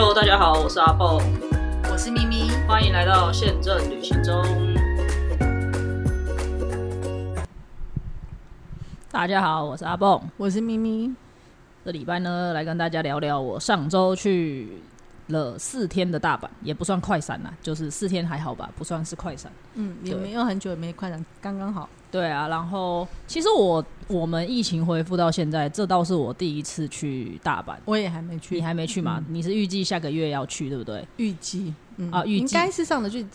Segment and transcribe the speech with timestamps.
[0.00, 1.20] Hello，大家好，我是阿蹦，
[1.90, 4.44] 我是咪咪，欢迎来到宪政旅行中。
[9.10, 11.12] 大家好，我是阿蹦，我是咪咪。
[11.84, 14.68] 这礼拜呢，来跟大家聊聊我上周去
[15.28, 19.50] 了四天的大阪，也不算快闪啦，就是四天还好吧，不算是快闪。
[19.74, 21.88] 嗯，也没有很久，也没快闪，刚刚好。
[22.10, 27.76] 对啊，然后其实我我们疫情恢复到现在，这倒是我第一次去大阪。
[27.84, 29.22] 我也还没去，你还没去吗？
[29.28, 31.06] 你是预计下个月要去，对不对？
[31.18, 33.26] 预计，嗯啊，预计应该是上的去。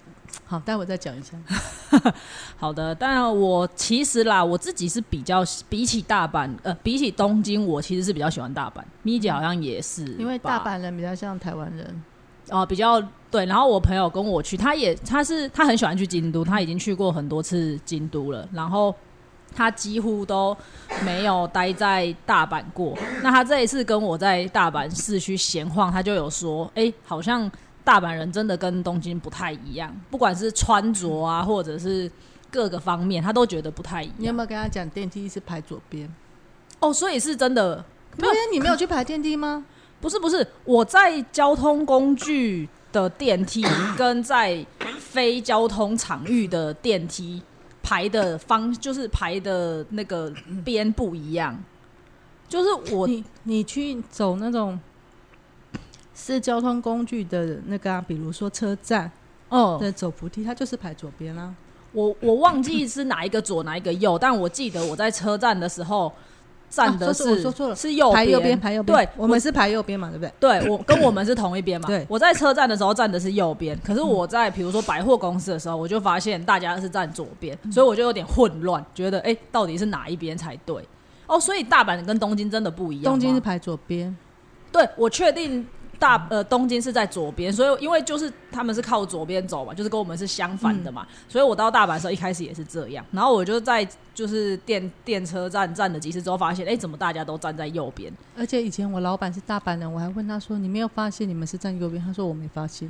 [0.45, 1.37] 好，待会再讲一下。
[2.57, 8.81] 好的，但我其实啦，我自己是比较比起大阪，呃，比起东京，我其实是比较喜欢大阪。
[9.03, 12.03] 咪姐好像也是，因为大阪人比较像台湾人。
[12.49, 13.01] 哦，比较
[13.31, 18.93] 对，然后我朋友跟我去，他也他是他很喜欢去京都，他已经去过很多次京都了，然后
[19.55, 20.55] 他几乎都
[21.05, 22.97] 没有待在大阪过。
[23.21, 27.49] 那他这一次跟我在大阪市区闲晃，他就有说，哎，好像
[27.83, 32.09] 大阪人真的跟东京不太一样，不管是穿着啊，或者是
[32.49, 34.15] 各个方面，他都觉得不太一样。
[34.17, 36.13] 你有没有跟他讲电梯是排左边？
[36.79, 37.83] 哦，所以是真的。
[38.17, 39.65] 对，你没有去排电梯吗？
[39.99, 43.65] 不是不是，我在交通工具的电梯
[43.97, 44.63] 跟在
[44.99, 47.41] 非交通场域的电梯
[47.81, 50.31] 排的方，就是排的那个
[50.63, 51.57] 边不一样。
[52.47, 54.79] 就是我你你去走那种
[56.15, 59.11] 是交通工具的那个，比如说车站
[59.49, 61.53] 哦的走扶梯，它就是排左边啦。
[61.91, 66.11] 我我忘记是哪一个左哪一个右，但我记得我在车站的时候。
[66.69, 68.97] 站的是说错了，是右排右边，排右边。
[68.97, 70.33] 对，我们是排右边嘛，对不对？
[70.39, 71.85] 对，我跟我们是同一边嘛。
[71.85, 80.83] 对，我在车站的时候站的是右边，可是我在比如说百货公司的时候，我就发现大家是站左边，所以我就有点混乱，觉得哎，到底是哪一边才对？
[81.27, 83.03] 哦，所以大阪跟东京真的不一样。
[83.03, 84.17] 东京是排左边，
[84.71, 85.63] 对我确定。
[86.03, 98.11] 大呃，东京是在左边，所以因为就是他们是靠左边走嘛，就是跟我们是相反的嘛，所以我到大阪的时候一开始也是这样，然后我就在就是电电车站站了几次之后，发现哎，怎么大家都站在右边？
[98.37, 102.89] 而且以前我老板是大阪人，我还问他说：“你没有发现你们是站右边？”他说：“我没发现。”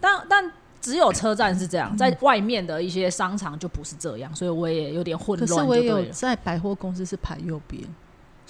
[0.00, 0.50] 但但
[0.80, 5.48] 只有车站是这样，在外面的一些商场就不是这样，所以我也有点混乱。
[5.48, 7.84] 可是我有在百货公司是排右边。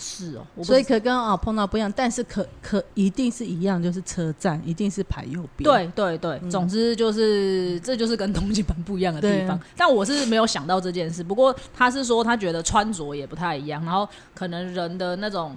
[0.03, 5.65] 是哦，所以可跟啊碰到不一样，但是可可一定是一样，就是车站一定是排右边。
[5.65, 9.61] 对对对，总之就是这就是跟东京本不一样的地方。
[9.77, 15.55] 但我是没有想到这件事，不过他是说他觉得穿着也不太一样，然后可能人的那种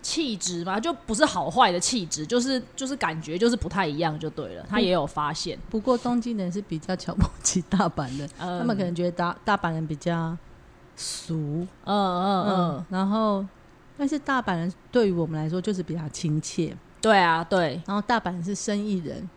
[0.00, 4.64] 气质嘛，就不是好坏的气质，就是就是感觉就是不太一样就对了。
[4.66, 10.34] 他也有发现，不过东京人是比较瞧不起大阪的，他们可能觉得大大阪人比较
[10.96, 13.44] 俗，嗯嗯嗯，然后。
[13.96, 17.80] 但是大阪人对于我们来说就是比较亲切，对啊，对。
[17.86, 19.28] 然后大阪人是生意人，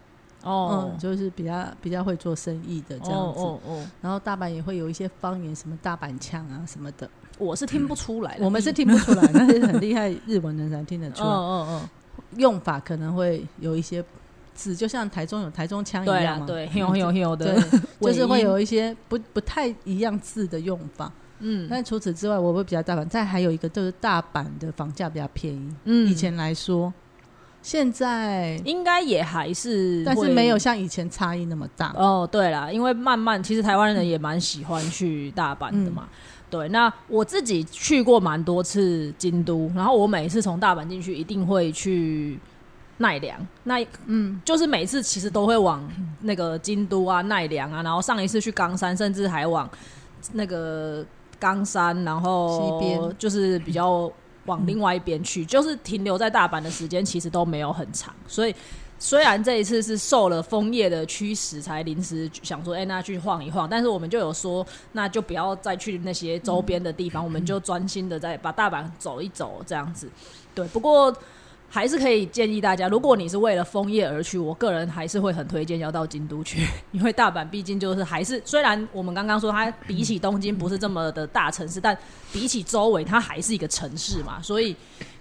[0.43, 3.39] 哦，就是比较比较会做生意的这样子。
[3.39, 3.87] 哦哦。
[4.01, 8.37] 然后大阪也会有一些方言，什么大阪腔啊什么的，我是听不出来。
[8.39, 11.29] 我们是听不出来，但是很厉害日文人才听得出来。
[11.29, 11.89] 嗯嗯嗯。
[12.35, 14.03] 用法可能会有一些
[14.53, 17.55] 字，就像台中有台中腔一样嘛，对，有有有的，
[18.01, 21.11] 就是会有一些不不太一样字的用法。
[21.39, 23.07] 嗯，但除此之外，我会比较大阪。
[23.07, 25.75] 再还有一个就是大阪的房价比较便宜。
[25.85, 26.91] 嗯，以前来说，
[27.61, 31.93] 现在应该也还是，但是没有像以前差异那么大。
[31.95, 36.07] 哦，对了，因为慢慢其实台湾人也蛮喜欢去大阪的嘛。
[36.49, 42.39] 对，那我自己去过蛮多次京都，然后我每一次从大阪进去，一定会去
[42.97, 43.37] 奈良。
[43.65, 45.87] 那嗯，就是每次其实都会往
[46.21, 49.69] 那个京都啊、奈良啊，然后上一次去冈山，甚至还往
[50.33, 51.05] 那个。
[51.39, 54.11] 冈山，然后就是比较
[54.45, 58.55] 往另外一边去， 就是停留在大阪的时间其实都没有很长，所以
[58.99, 70.09] 虽然这一次是受了枫叶的驱使才临时想说，哎，那去晃一晃，但是我们就有说，那就不要再去那些周边的地方，我们就专心的在把大阪走一走这样子。
[70.55, 71.15] 对，不过。
[71.69, 81.97] 还是可以建议大家，如果你是为了枫叶而去，我个人还是会很推荐要到京都去，因为大阪毕竟就是还是虽然我们刚刚说它比起东京不是这么的大城市，但
[82.31, 84.75] 比起周围它还是一个城市嘛，所以。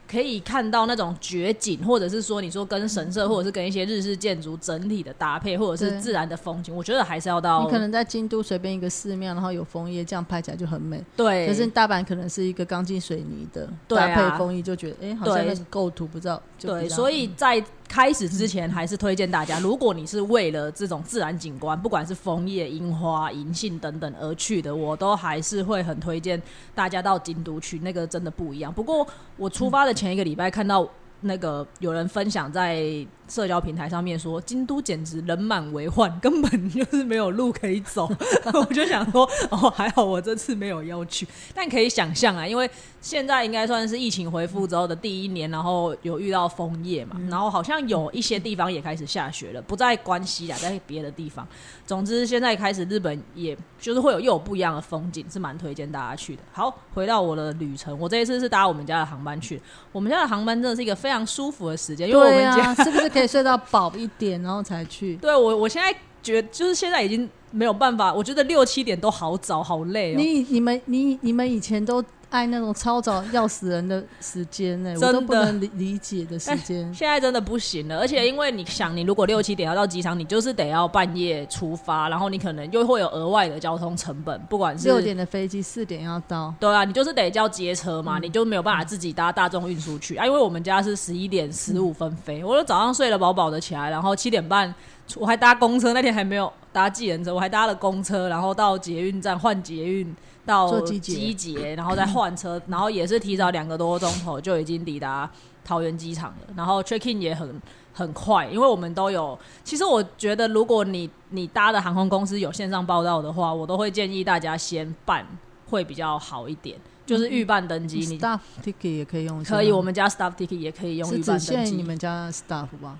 [0.08, 7.64] 可以看到那种绝景，或者是说你说跟神社，或者是跟一些日式建筑整体的搭配，或者是自然的风景，我觉得还是要到。
[7.64, 11.03] 你可能在京都随便一个寺庙，然后有枫叶，这样拍起来就很美。
[11.17, 11.47] 对。
[11.47, 16.43] 可是大阪可能是一个钢筋水泥的搭配枫叶，就觉得哎，好像那个构图不知道。
[16.61, 17.64] 对，所以在。
[17.88, 26.41] 开始之前，还是推荐大家，如果你是为了这种自然景观，不管是枫叶、樱花、银杏等等而去的，我都还是会很推荐
[26.75, 28.73] 大家到京都去，那个真的不一样。
[28.73, 29.06] 不过
[29.37, 30.87] 我出发的前一个礼拜看到
[31.21, 32.85] 那个有人分享在
[33.28, 38.08] 社交平台上面说，京都简直人满为患，根本就是没有路可以走。
[38.55, 41.26] 我就想说， 哦，还好我这次没有要去。
[41.55, 42.70] 但可以想象啊，因为
[43.00, 51.46] 现在应该算是疫情恢复之后的第一年，然后有遇到枫叶嘛，然后好像有一些地方也开始下雪了，不在关西啊，在别的地方。
[51.84, 56.43] 总之，现在开始日本也就是会有又有不一样的风景，是蛮推荐大家去的。
[56.52, 59.61] 好，回到我的旅程，我这一次是搭我们家的航班去，
[59.93, 63.16] 我们家的航班真的是一个非常舒服的时间，因为我们家 是不是？
[63.17, 65.17] 可以睡到饱一点，然后才去。
[65.17, 65.91] 对我，我现在
[66.23, 68.13] 觉得就是现在已经没有办法。
[68.13, 70.17] 我觉得六七点都好早，好累哦。
[70.19, 72.05] 你、你们、你、你们以前都。
[72.28, 76.82] 爱那种超早要死人的时间呢，我都不能理理解的时间。
[76.93, 84.38] 现在真的不行了，而且因为你想，你如果六七点要到机场，你就是得要半夜出发，然后你可能又会有额外的交通成本。
[84.50, 90.26] 不管是六点的飞机，四点要到，对啊，你就是得叫接车嘛，你就没有办法自己搭大众运输去啊。
[90.26, 94.75] 因为我们家是十一点十五分飞，我就早上睡得饱饱的起来，然后七点半
[95.14, 100.14] 我还搭公车，那天还没有搭计程车，我还搭了公车，然后到捷运站换捷运。
[100.46, 105.28] 到机捷，然后再换车， 然后也是提早两个多钟头就已经抵达
[105.64, 106.54] 桃园机场了。
[106.56, 107.60] 然后 check in 也很
[107.93, 109.38] 很快，因为我们都有。
[109.64, 115.26] 其实我觉得，如果你你搭的航空公司有线上报道的话，我都会建议大家先办，
[115.69, 116.78] 会比较好一点。
[117.04, 119.44] 就是预办登机，你 staff ticket 也可以用。
[119.44, 121.76] 可以，我们家 staff ticket 也可以用预办登机。
[121.76, 122.98] 你们家 staff 吧？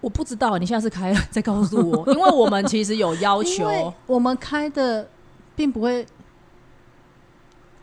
[0.00, 5.08] 我不知道，你下次开再告诉我， 因为我们其实有要求，我们开的
[5.56, 6.06] 并不会。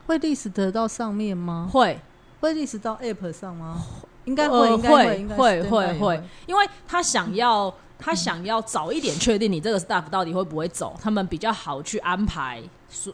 [0.08, 1.70] 会历史得到上面吗？
[1.72, 2.00] 会，
[2.40, 3.80] 会历史到 App 上吗？
[4.24, 12.62] 应该会，会，会，会，会，因为他想要，他想要早一点确定你这个 staff 到底会不会走，他们比较好去安排，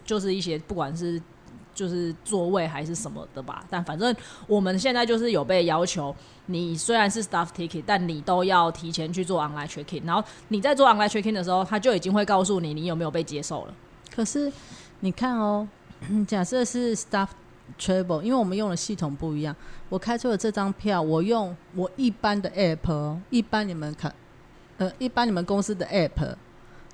[0.06, 1.22] 就是一些不管是
[1.74, 3.64] 就是座位还是什么的吧。
[3.70, 4.16] 但反正
[4.48, 6.16] 我们现在就是有被要求，
[6.48, 10.04] 你虽然是 staff ticket，但你都要提前去做 online checking。
[10.06, 13.74] 然后你在做 online checking 的时候，他就已经会告诉你你有没有被接受了。
[14.16, 14.52] 可是
[15.00, 15.68] 你看哦。
[16.28, 17.28] 假设是 staff
[17.80, 19.56] travel，因为我们用的系统不一样。
[19.90, 24.14] 我开出了这张票，我用我一般的 app，一般你们看，
[24.78, 26.36] 呃，一般你们公司的 app，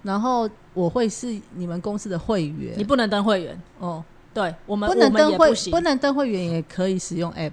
[0.03, 2.73] 然后我会是你们公司的会员。
[2.77, 4.03] 你不能登会员哦。
[4.31, 7.51] 对，我们不能登会，不能登会员也可以使用 app。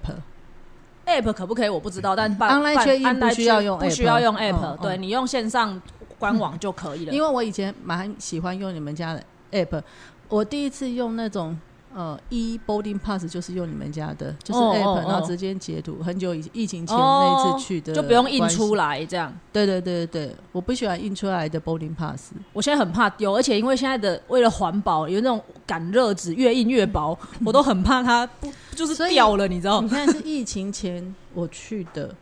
[1.07, 1.69] app 可不可以？
[1.69, 4.77] 我不知道，但认不需要用，不需要用 app。
[4.83, 5.81] 对你用线上
[6.19, 7.13] 官网就可以了。
[7.13, 9.23] 因为我以前蛮喜欢用你们家的
[9.53, 9.83] app。
[10.29, 11.57] 我第一次用那种
[11.95, 16.03] 呃，e boarding pass 就是用你们家的，就是 app，然后直接截图。
[16.03, 19.33] 很久以疫情前那次去的，就不用印出来这样。
[19.51, 22.33] 对对对对对，我不喜欢印出来的 boarding pass。
[22.53, 29.81] 我现在很怕丢，而且因为现在的为了环保，有那种感热纸越印越薄， 我都很怕它不就是掉了，你知道？
[29.81, 32.15] 你看是疫情前我去的，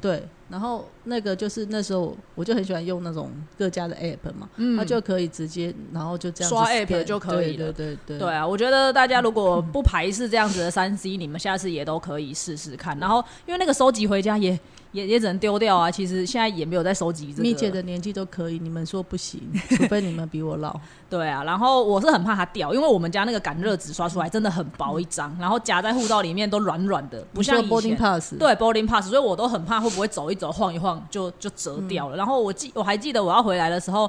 [0.00, 0.28] 对。
[0.54, 3.28] 然后那个就是那时候我就很喜欢用那种
[3.58, 4.48] 各家的 app 嘛，
[4.78, 7.72] 它就可以直接然后就这样刷 app 就可以了。
[7.72, 8.46] 对对对对啊！
[8.46, 12.96] 我觉得大家如果不排斥这样子的三 C，你们下次也都可以试试看。
[13.00, 14.56] 然后因为那个收集回家也。
[14.94, 15.90] 也也只能丢掉啊！
[15.90, 17.42] 其实现在也没有在收集这个。
[17.42, 19.40] 蜜姐的年纪都可以，你们说不行，
[19.76, 20.78] 除非你们比我老。
[21.10, 27.98] 对啊，然后我是很怕它掉，因为我们家那个感热纸刷出来真的很薄一张，然后夹在护照里面都软软的，不像以前。
[28.38, 32.16] 对，boarding pass，所以我都很怕会不会走一走、晃一晃就就折掉了。
[32.16, 34.08] 然后我记我还记得我要回来的时候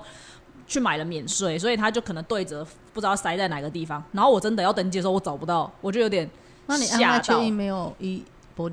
[0.68, 2.64] 去买了免税，所以他就可能对折
[2.94, 4.04] 不知道塞在哪个地方。
[4.12, 6.30] 然后我真的要登记的时候我找不到，我就有点
[6.68, 8.24] 那你安确定没有一？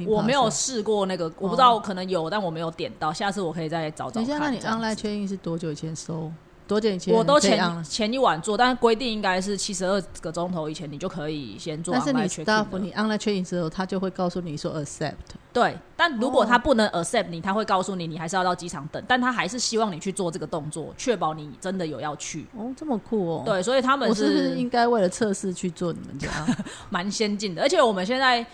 [0.06, 3.12] 我没有试过那个，我不知道可能有，但我没有点到。
[3.12, 4.26] 下次我可以再找找看。
[4.28, 6.30] 等下，那你 online 确认是多久以前收？
[6.68, 7.12] 多久以前？
[7.12, 11.92] 我都前前一晚做，但是规定应该是七十二个钟头以前，你就可以先做。
[11.92, 15.14] 但是你 staff 你 online 确认之后，他就会告诉你说 accept。
[15.52, 22.46] 对，但如果他不能 accept 你，他会告诉你你还是要到机场等，但他还是希望你去做这个动作，确保你真的有要去。
[22.56, 23.42] 哦，这么酷哦。
[23.44, 26.30] 对，所以他们是应该为了测试去做你们家，
[26.88, 27.60] 蛮先进的。
[27.60, 28.46] 而且我们现在。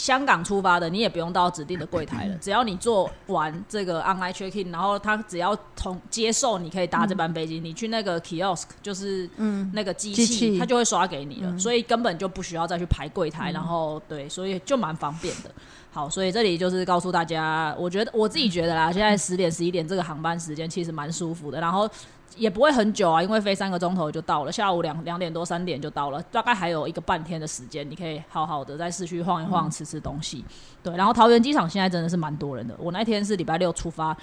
[0.00, 9.70] 香港出发的，你也不用到指定的柜台了，只要你做完这个 online checking，然后他只要同接受，你可以搭这班飞机，你去那个 kiosk，就是嗯。
[9.72, 15.50] 那个机器，他就会刷给你了，所以根本就不需要再去排柜台，然后对，所以就蛮方便的。
[15.92, 21.88] 好，所以这里就是告诉大家，我觉得我自己觉得啦，现在十点十一点这个航班时间其实蛮舒服的，然后。
[22.36, 30.44] 也不会很久啊，因为飞三个钟头就到了，下午两两点多三点就到了，大概还有一个半天的时间，你可以好好的在市区晃一晃，吃吃东西。
[30.82, 34.16] 对，然后桃园机场现在真的是蛮多人的，我那天是礼拜六出发，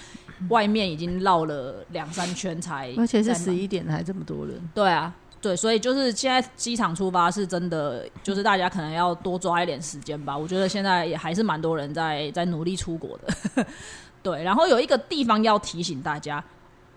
[0.49, 4.59] 外面已经绕了两三圈才，而且是十一点还这么多人。
[4.73, 10.35] 对啊，对，所以就是现在机场出发是真的，就是大家可能要多抓一点时间吧。
[10.35, 13.65] 我觉得现在也还是蛮多人在在努力出国的。
[14.23, 16.43] 对，然后有一个地方要提醒大家，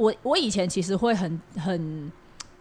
[0.01, 2.13] 我我以前其实会很很。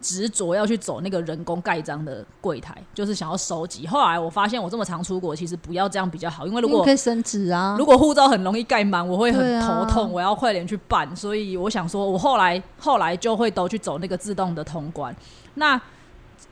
[0.02, 3.86] 执着要去走那个人工盖章的柜台，就是想要收集。
[3.86, 11.14] 后来我发现，我这么常出国，其实不要这样比较好，因为如果可以升值啊，如果护照很容易盖满，我会很头痛，我要快点去办。
[11.14, 15.14] 所以我想说，我后来后来就会都去走那个自动的通关。
[15.56, 15.78] 那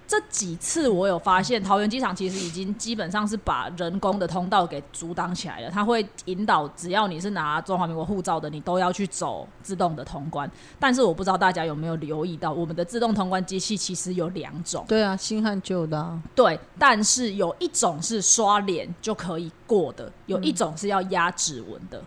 [0.08, 5.70] 这几次我有发现，桃园机场其实已经基本上是把人工的通道给阻挡起来了。
[5.70, 10.50] 它会引导，只要你是拿中华民国护照的，你都要去走自动的通关。
[10.78, 14.82] 但是我不知道大家有没有留意到，我们的自动通关机器其实有两种。
[14.88, 16.18] 对啊，新和旧的。
[16.34, 22.02] 对，但是有一种是刷脸就可以过的，有一种是要压指纹的。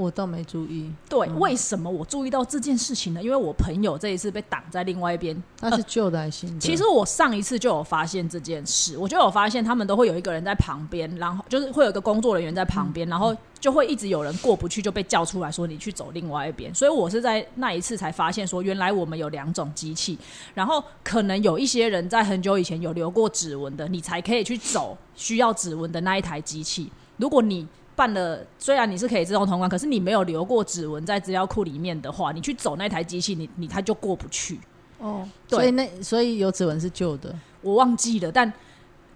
[0.00, 3.22] 我倒没注意，对，为什么我注意到这件事情呢？
[3.22, 6.58] 因为我朋友这一次被挡在另外一边，他是旧的还是新的？
[6.64, 16.74] 其实我上一次就有发现这件事，我就有发现他们都会有一个人在旁边，然后就是会有一个工作人员在旁边，然后就会一直有人过不去就被叫出来说你去走另外一边。
[16.74, 20.18] 所以我是在那一次才发现说，原来我们有两种机器，
[20.54, 26.90] 然后可能有一些人在很久以前有留过指纹的，你才可以去走需要指纹的那一台机器。
[27.18, 27.68] 如果你
[28.00, 34.58] 办了，虽然你是可以自动通关，可是你没有留过指纹在资料库里面的话，你去走那台机器，你你它就过不去。
[34.98, 38.50] 哦，所以那所以有指纹是旧的，我忘记了，但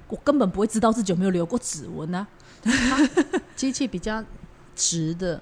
[0.08, 2.26] 我根本不会知道自己有没有留过指纹呢。
[3.56, 4.22] 机器比较
[4.76, 5.40] 直的。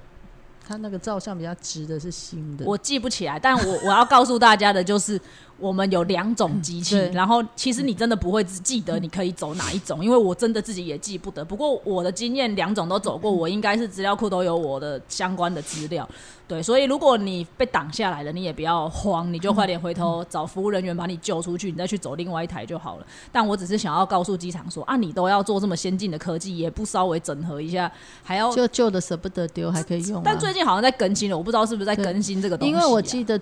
[0.64, 5.20] 它那个照相比较直的是新的，我记不起来，但我我要告诉大家的就是，
[5.62, 11.44] 我们有两种机器，然后其实你真的不会只记得你可以走哪一种，因为我真的自己也记不得。
[11.44, 16.06] 不过我的经验，两种都走过，我应该是资料库都有我的相关的资料。
[16.48, 23.06] 对，所以如果你被挡下来了，你也不要慌，你就快点回头找服务人员把你救出去，你再去走另外一台就好了。
[23.30, 27.90] 但我只是想要告诉机场说啊，你都要做这么先进的科技，也不稍微整合一下，
[28.22, 30.20] 还要就旧的舍不得丢，还可以用。
[30.24, 32.74] 但最近好像在更新了，我不知道是不是在更新这个东西。
[32.74, 33.40] 因为我记得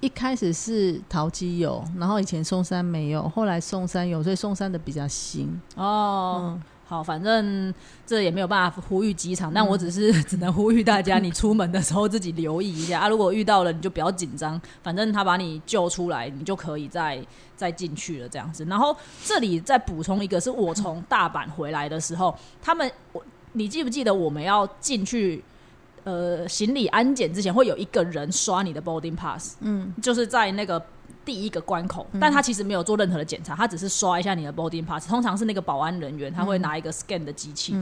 [0.00, 6.58] 一开始是淘机有，然后以前松山没有，后来松山有，所以松山的比较新哦。
[6.86, 7.72] 好，反正
[8.04, 13.08] 这也没有办法呼吁机场，但我只是只能呼吁大家，你出门的时候自己留意一下 啊。
[13.08, 18.64] 如果遇到了，你就不要紧张，反正他把你救出来，你就可以再再进去了这样子。
[18.64, 25.44] 然后这里再补充一个，是我从大阪回来的时候，他们我你记不记得我们要进去
[26.04, 30.82] 呃行李安检之前，会有一个人刷你的 boarding pass，嗯，就是在那个。
[31.24, 35.08] 第一个关口，但他其实没有做任何的检查，他只是刷一下你的 boarding pass。
[35.08, 37.76] 通常是那个保安人员，他会拿一个 scan 的机器。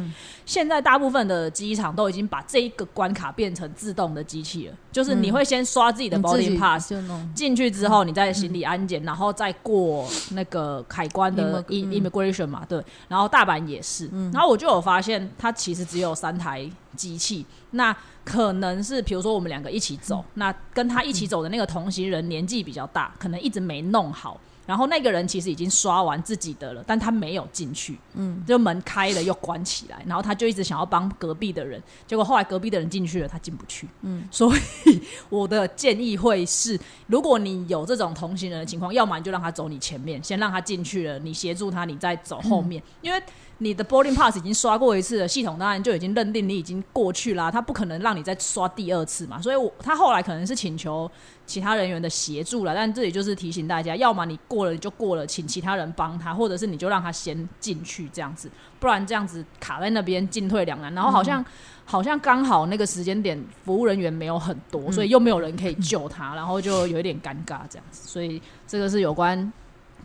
[0.44, 6.92] 现在大部分的机场都已经把这一个关卡变成自动的机器了，就是你会先刷自己的 boarding pass，
[7.34, 12.82] 进去之后你再行李安检，然后再过那个海关的 immigration 嘛，对。
[13.08, 17.96] 然后大阪也是，然后我就有发现，它其实只有三台机器，那。
[18.24, 24.40] 可能是，比如说我们两个一起走，那跟他一起走的那个同行人年纪比较大，可能一直没弄好。
[24.66, 34.54] 然后那个人其实已经刷完自己的了，但他没有进去，嗯，就门开了又关起来，然后他就一直想要帮隔壁的人，结果后来隔壁的人进去了，他进不去，嗯，所
[34.84, 43.22] 以我的建议会是，如果你有这种同行人的情况，要么你就让他走你前面，先让他进去了，你协助他，你再走后面， 因为。
[43.60, 49.42] 你的 boarding pass 已经刷过一次了，系统当然就已经认定你已经过去啦，他不可能让你再刷第二次嘛。
[49.42, 51.10] 所以，我他后来可能是请求
[51.44, 58.48] 其他人员的协助了，但这里就是提醒大家，要么你过了就过了，请其他人帮他，或者是你就让他先进去这样子，
[58.78, 60.94] 不然这样子卡在那边进退两难。
[60.94, 61.44] 然后好像
[61.84, 68.08] 好像刚好那个时间点服务人员没有很多，所以又没有人可以救他，然后就有一点尴尬这样子。
[68.08, 69.52] 所以这个是有关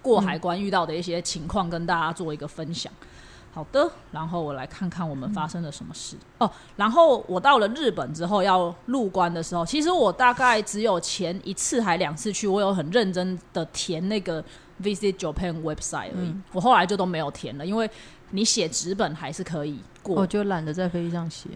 [0.02, 2.92] 过海关遇到的一些情况，跟大家做一个分享。
[3.54, 6.50] 好的，然后我来看看我们发生了什么事哦。
[6.76, 14.44] 然后我到了日本之后要入关的时候，其实我大概只有前一次还两次去，我有很认真的填那个
[14.82, 16.34] Visit Japan website 而已。
[16.52, 17.88] 我后来就都没有填了，因为
[18.32, 21.50] 你写纸本还是可以过，我就懒得在飞机上写。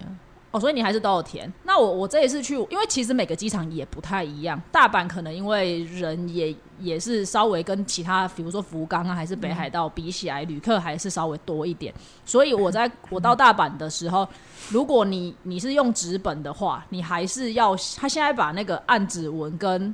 [0.57, 1.51] 哦，所以你还是都有填。
[1.63, 4.59] 那我我这一次去，因为其实每个机场也不太一样。
[4.71, 11.93] 大阪可能因为人也也是稍微跟其他，比如说福冈啊，还是北海道比起来，旅客还是稍微多一点。
[12.25, 14.27] 所以我在我到大阪的时候，
[14.69, 19.93] 如果你你是用纸本的话，你还是要他现在把那个按指纹跟。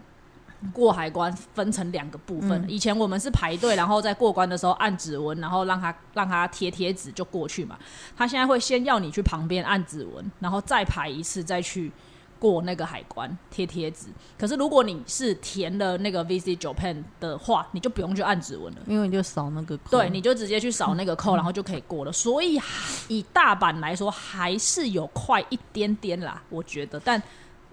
[0.72, 7.78] 过海关分成两个部分，以前我们是排队，然后在过关的时候按指纹，然后让他让他贴贴纸就过去嘛。
[8.16, 11.92] 他现在会先要你去旁边按指纹，然后再排一次再去
[12.40, 14.08] 过那个海关贴贴纸。
[14.38, 22.12] 可是如果你是填了那个 VC Japan 的话，你就不用去按指纹了，因为你就扫那个，对，你就直接去扫那个扣， 然后就可以过了。
[22.12, 22.60] 所以
[23.08, 27.22] 以大阪来说，还是有快一点点啦，我觉得，但。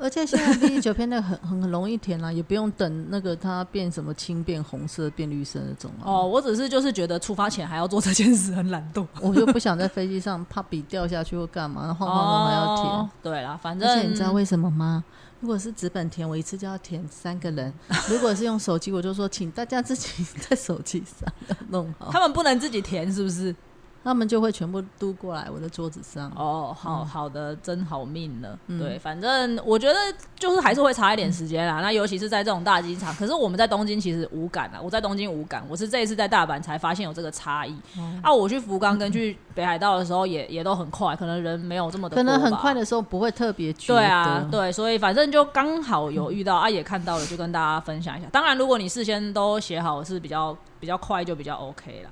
[0.01, 6.05] 而且现在 B 九片那个很很 很容易填啊，也不用等那个它变什么青变红色变绿色那种啊。
[6.05, 13.11] 哦，我只是就是觉得出发前还要做这件事很懒惰， 我就不想在飞机上怕笔掉下去或干嘛，晃晃动还要填。
[13.23, 15.05] 对啦，反正而且你知道为什么吗？
[15.41, 17.73] 如果是纸本填，我一次就要填三个人；
[18.11, 21.33] 如果是用手机，我就说请大家自己 在手机上
[21.71, 22.11] 弄好。
[22.13, 23.55] 他们不能自己填，是不是？
[24.03, 26.31] 他们就会全部都过来我的桌子上。
[26.35, 28.59] 哦，好好的，真好命了。
[28.67, 29.95] 对，反正我觉得
[30.39, 31.81] 就是还是会差一点时间啦。
[31.81, 34.81] 那尤其是在这种大机场，可是我们在东京其实无感啊。
[34.83, 37.77] 我在东京无感，我是这一次在大阪才发现有这个差异。
[38.23, 42.17] 啊，我去福冈跟去北海道的时候也也都很快，可能人没有这么的。
[42.17, 48.29] 可能很快的时候不会特别对啊，对，所以反正就刚好有遇到啊，也看到了，就跟大家分享一下。
[48.33, 52.11] 当然，如果你事先都写好是比较比较快，就比较 OK 啦。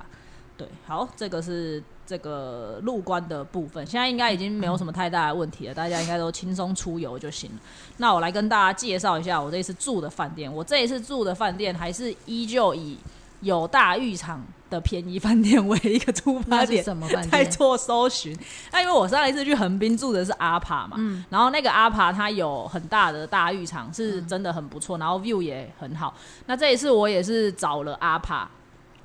[0.58, 7.56] 对，好，这个是这个入关的部分，现在应该已经没有什么太大的问题了，大家应该都轻松出游就行了。
[7.98, 12.98] 那我来跟大家介绍一下我这一次住的饭店，我这一次住的饭店还是依旧以
[13.40, 17.30] 有大浴场的便宜饭店为一个出发点，什么饭店？
[17.30, 18.36] 在做搜寻。
[18.72, 26.12] 那因为我上一次去横滨住的是阿帕嘛，嗯，然后那个阿帕它有很大的大浴场，是真的很不错，然后 view 也很好。
[26.46, 28.50] 那这一次我也是找了阿帕。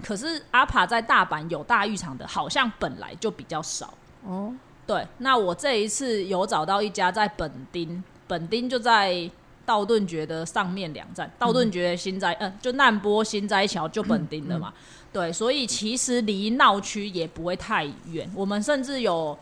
[0.01, 3.93] 可是阿帕在大阪有大浴场的，好像本来就比较少
[4.25, 4.53] 哦。
[4.87, 9.29] 对，那我这一次有找到一家在本町，本町就在
[9.65, 14.73] 道顿崛的上面两站，道顿崛新斋，嗯，就难波新斋桥就本町的嘛。
[15.11, 19.37] 对，所以其实离闹区也不会太远，我们甚至有。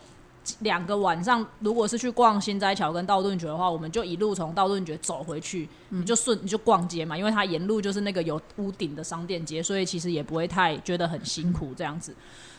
[0.60, 12.14] 两个晚上，如果是去逛新斋桥跟道顿崛的话，我们就一路从道顿崛走回去，你就顺你就逛街嘛，因为它沿路就是那个有屋顶的商店街，所以其实也不会太觉得很辛苦这样子。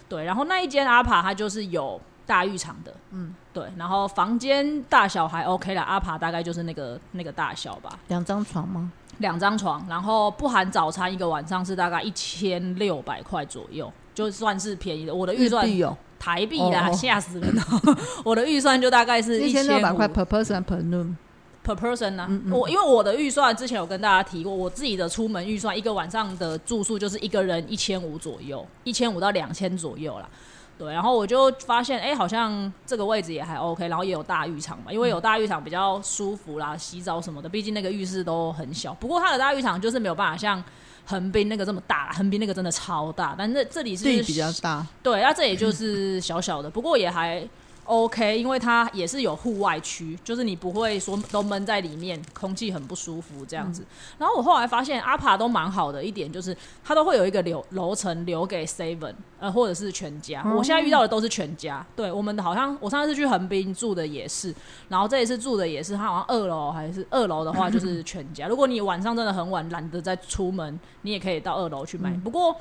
[0.08, 8.00] 对，然后那一间阿帕它就是有大浴场的，嗯，对，然后房间大小还 OK 了，阿帕大概就是那个那个大小吧。
[8.08, 8.92] 两张床吗？
[9.20, 15.14] 两张床，然后不含早餐，一个晚上是大概一千六百块左右，就算是便宜的。
[15.14, 15.96] 我的预算有。
[16.24, 17.64] 台币啦，吓死人了！
[18.24, 21.16] 我的预算就大概是一千六百块 per person per room
[21.66, 22.26] per person 呢。
[22.50, 30.30] 我因为我的预算之前有跟大家提过，我自己的出门预算一个晚上的住宿就是一个人一千五左右，一千五到两千左右啦。
[30.78, 38.94] 对，然后我就发现，哎，好像这个位置也还 OK，然后也有大浴场嘛，因为有大浴场比较舒服啦，洗澡什么的，毕竟那个浴室都很小。
[38.94, 40.64] 不过它的大浴场就是没有办法像。
[41.06, 47.48] 横滨那个这么大，横滨那个真的超大，但是这里是比较大，对，那这也就是小小的，不过也还。
[47.86, 53.84] OK，因为它也是有户外区，就是你不会说都闷在里面，空气很不舒服这样子。
[54.18, 60.44] 然后我后来发现阿帕都蛮好的一点，就是它都会有一个留楼层留给 Seven，呃，或者是全家。
[60.56, 61.86] 我现在遇到的都是全家。
[61.96, 64.56] 对，我们好像我上次去横滨住的也是，
[64.88, 68.48] 然后这一次住的也是，它好像二楼还是二楼的话就是全家。
[68.48, 72.12] 如果你晚上真的很晚懒得再出门，你也可以到二楼去买。
[72.24, 72.56] 不过。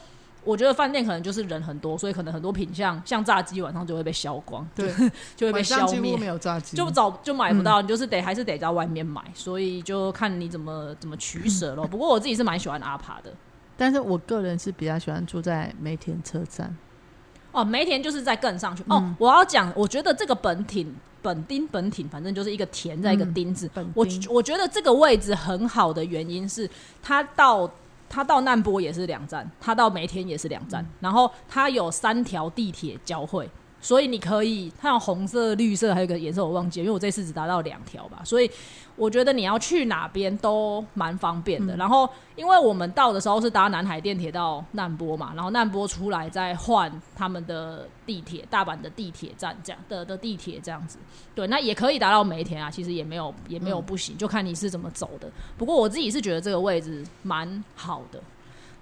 [0.44, 4.92] 我觉得饭店可能就是人很多，所以可能很多品相像炸鸡晚上就会被销光， 对，
[5.36, 6.16] 就会被消灭。
[6.16, 11.86] 没有炸鸡，就早就买不到，你就是得还是得在外面买，所以就看你怎么怎么取舍咯。
[11.90, 13.32] 不过我自己是蛮喜欢阿帕的，
[13.76, 16.76] 但是我个人是比较喜欢住在梅田车站。
[17.52, 18.82] 哦，梅田就是在更上去。
[18.88, 23.70] 哦，我要讲，我觉得这个本町本町本町，反正就是一个田在一个丁字。
[23.94, 26.68] 我我觉得这个位置很好的原因是
[27.00, 27.70] 它到。
[28.14, 33.48] 它到难波也是两站，他到梅田也是两站，然后他有三条地铁交汇，
[33.82, 38.50] 所以你可以它有红色、绿色，还有一个颜色我忘记，因为我这次只达到两条吧，所以。
[38.94, 41.74] 我觉得你要去哪边都蛮方便的。
[41.76, 50.98] 然后，因为我们到的时候是搭南海电铁到难波嘛，然后难波出来再换他们的地铁，大阪的地铁站这样的的地铁这样子。
[51.34, 55.28] 对，那也可以达到梅田啊，其实也没有也没有不行，就看你是怎么走的。
[55.56, 58.20] 不过我自己是觉得这个位置蛮好的。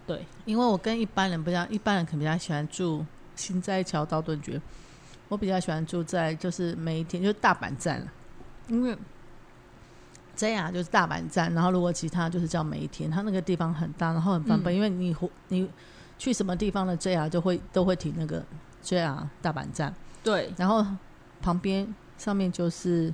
[0.08, 4.60] 对，因为我跟一般人不一样，一般人可能比较喜欢住新斋桥道顿崛，
[5.30, 8.06] 我比较喜欢住在就是每一天，就是大阪站了，
[8.68, 8.94] 因为。
[10.36, 15.14] JR 就是大阪站，然后如果其他就是叫每一天，它那个地方很大，然后很方便，因为你
[15.48, 15.68] 你
[16.16, 18.42] 去什么地方的 JR 就会都会停那个
[18.82, 19.94] JR 大阪站。
[20.22, 20.82] 对，然后
[21.42, 23.12] 旁边上面就是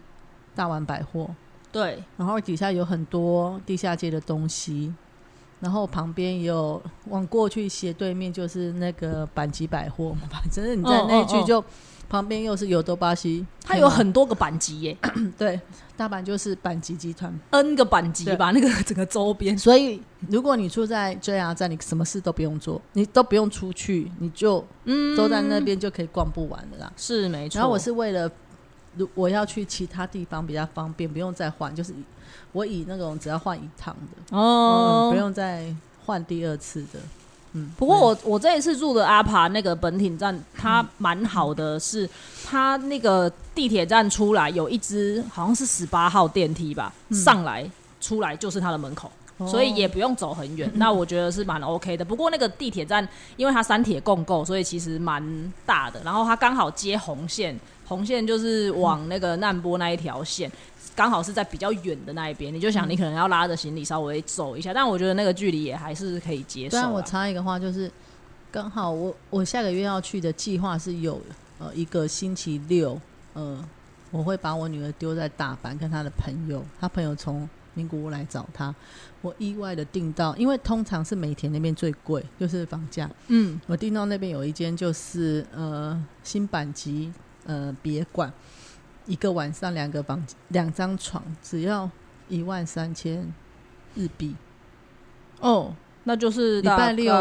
[0.55, 1.29] 大丸百货。
[1.73, 4.95] 对，然后底下有很多地下街的东西，
[5.59, 11.65] 然后旁边也有往过去斜对面就是那个板吉百货嘛，反正你在那一区就
[12.09, 14.97] 旁边又是有多巴西，它有很多个板级耶。
[15.37, 15.61] 对，
[15.97, 19.57] 大阪就是板级集团 N 个板级吧，那个整个周边。
[19.59, 26.93] 所以如果你住在 JR 站，你什么事都不用做，你都不用出去，你就嗯都在那边就可以逛不完的啦。
[26.97, 27.59] 是没错。
[27.59, 28.31] 然后我是为了
[28.97, 31.93] 如我要去其他地方比较方便，不用再换，就是。
[32.53, 36.99] 我以那种只要换一趟的哦，不用再换第二次的。
[37.57, 42.09] 嗯，不过我我这一次住的阿帕那个本町站，它蛮好的，是
[42.45, 49.11] 它那个地铁站出来有一只好像是十八号电梯吧，上来出来就是它的门口，
[49.47, 50.71] 所以也不用走很远。
[50.75, 52.05] 那我觉得是蛮 OK 的。
[52.05, 56.01] 不过那个地铁站因为它三铁共构，所以其实蛮大的。
[56.05, 60.53] 然后它刚好接红线，红线就是往那个难波那一条线。
[60.97, 66.77] 刚好是在比较远的那一边，你就想你可能要拉着行李稍微走一下，但我觉得那个距离也还是可以接受。
[66.79, 67.91] 但我插一个话，就是
[68.51, 71.21] 刚好我我下个月要去的计划是有
[71.59, 72.99] 呃一个星期六，
[73.35, 73.63] 呃
[74.11, 78.75] 我会把我女儿丢在大阪跟她的朋友，她朋友从名古屋来找她，
[79.21, 87.13] 我意外的订到，因为通常是美田那边最贵，就是房价，嗯，我订到那边有一间就是呃新阪级
[87.45, 88.33] 呃别馆。
[89.07, 91.89] 一个晚上两个房两张床，只要
[92.29, 93.33] 一万三千
[93.95, 94.35] 日币。
[95.41, 95.73] 哦，
[96.05, 97.15] 那就是礼拜六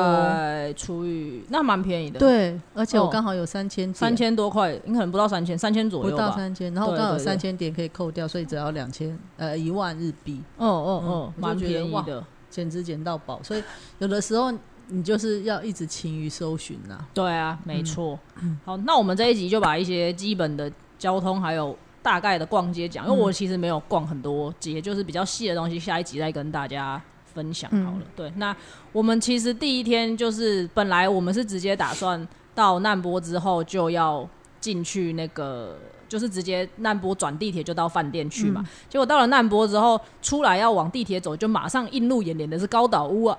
[0.75, 2.19] 除以那蛮便宜的。
[2.19, 10.41] 对，而且我刚好有三千三千多块，你可能不到三千，三千左右不到三千，然后我刚好三千点可以扣掉，所以只要两千呃一万日币。
[10.57, 13.43] 哦哦哦，蛮便宜的，简直捡到宝。
[13.43, 13.63] 所以
[13.99, 14.51] 有的时候
[14.87, 17.05] 你就是要一直勤于搜寻呐。
[17.13, 18.17] 对啊，没错。
[18.63, 20.71] 好，那我们这一集就把一些基本的。
[20.97, 28.01] 交通还有大概的逛街讲，因为我其实没有逛很多街，就是比较细的东西，下一集再跟大家分享好了。
[28.15, 28.55] 对，那
[28.91, 34.27] 我们其实第一天就是本来我们是直接打算到难波之后就要
[34.59, 35.77] 进去那个，
[36.07, 38.63] 就是直接难波转地铁就到饭店去嘛。
[38.89, 43.37] 结果到了难波之后，出来要往地铁走，就马上映入眼帘的是高岛屋啊，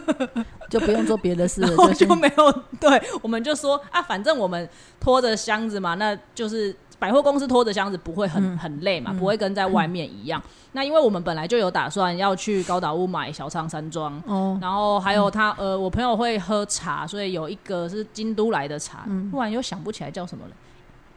[0.68, 2.52] 就不用做别的事，了， 就没有。
[2.80, 4.68] 对，我们就说啊，反正我们
[5.00, 6.74] 拖着箱子嘛，那就是。
[7.00, 10.42] 百货公司拖着箱子不会很很累嘛，不会跟在外面一样。
[10.72, 20.50] 那因为我们本来就有打算要去高岛屋买小仓山庄，哦，然后还有他呃，我朋友会喝茶，所以有一个是京都来的茶，突然又想不起来叫什么了，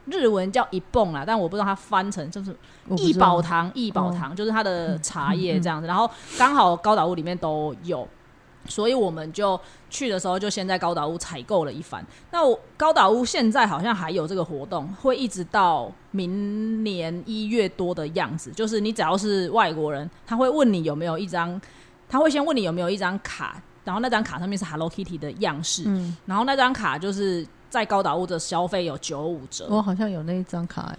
[0.06, 2.54] 日文叫一泵啦，但我不知道它翻成就是
[2.96, 8.06] 益宝堂，益宝堂就是它的茶叶这样子，然后刚好高岛屋里面都有。
[8.68, 9.60] 所以我们就
[9.90, 12.00] 去的时候，就先在高岛屋采购了一番。
[12.30, 12.38] 那
[12.76, 18.52] 高岛屋现在好像还有这个活动，会一直到明年一月多的样子。
[18.52, 21.60] 就是你只要是外国人，他会问你有没有一张，
[22.08, 25.82] 他会先问你有没有一张卡，然后那张卡上面是 Hello Kitty 的样式，
[26.24, 29.66] 然后那张卡就是在高岛屋的消费有九五折。
[29.70, 30.98] 我好像有那一张卡哎。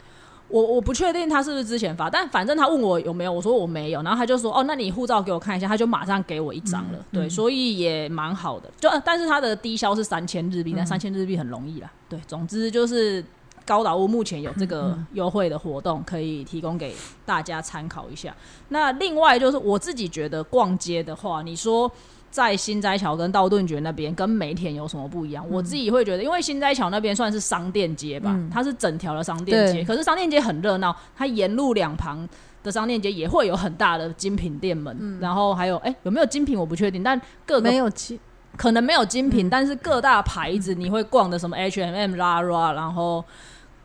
[0.49, 8.69] 我我不确定他是不是之前发，但反正他问我有没有，我说我没有，然后他就说哦，那你护照给我看一下，他就马上给我一张了，对，所以也蛮好的。
[8.79, 11.91] 就但是他的低消是三千日币，那三千日币很容易啦。
[12.09, 13.23] 对，总之就是
[13.65, 18.36] 高岛屋目前有这个优惠的活动，可以提供给大家参考一下。
[18.69, 21.91] 那另外就是我自己觉得逛街的话，你说。
[22.34, 25.46] 在新斋桥跟道顿崛那边跟梅田有什么不一样？
[25.52, 32.28] 我自己会觉得，因为新斋桥那边算是商店街吧，它是整条的商店街，可是商店街很热闹，它沿路两旁
[32.63, 38.19] 的商店街也会有很大的精品店门，然后还有哎有没有精品我不确定，但各没有精
[38.58, 43.24] 可能没有精品，但是各大牌子你会逛的什么 H M M、Lara，然后。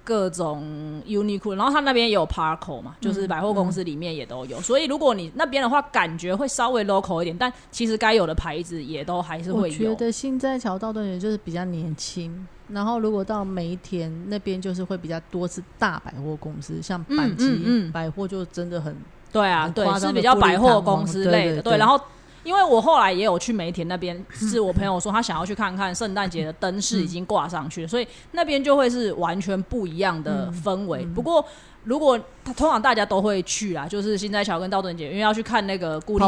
[0.09, 4.59] 各种 Uniqlo，然后他那边也有 Parko 嘛，就是百货公司里面也都有。
[4.62, 9.75] 所以如果你那边的话，感觉会稍微 local 一点，但其实该有的牌子也都还是会有。
[9.75, 18.97] 我觉得新在桥道的人就是比较年轻，然后如果到梅田那边，就是会比较多是大百货公司，像板吉百货就真的很
[19.31, 22.01] 对啊，对，是比较百货公司类的，对，然后。
[22.49, 31.05] 因为我后来也有去梅田那边， 是我朋友说他想要去看看圣诞节的灯饰已经挂上去了，所以那边就会是完全不一样的氛围。
[31.15, 31.45] 不过，
[31.85, 36.25] 如果他通常大家都会去啦，就是新在桥跟道顿节，因为要去看那个固力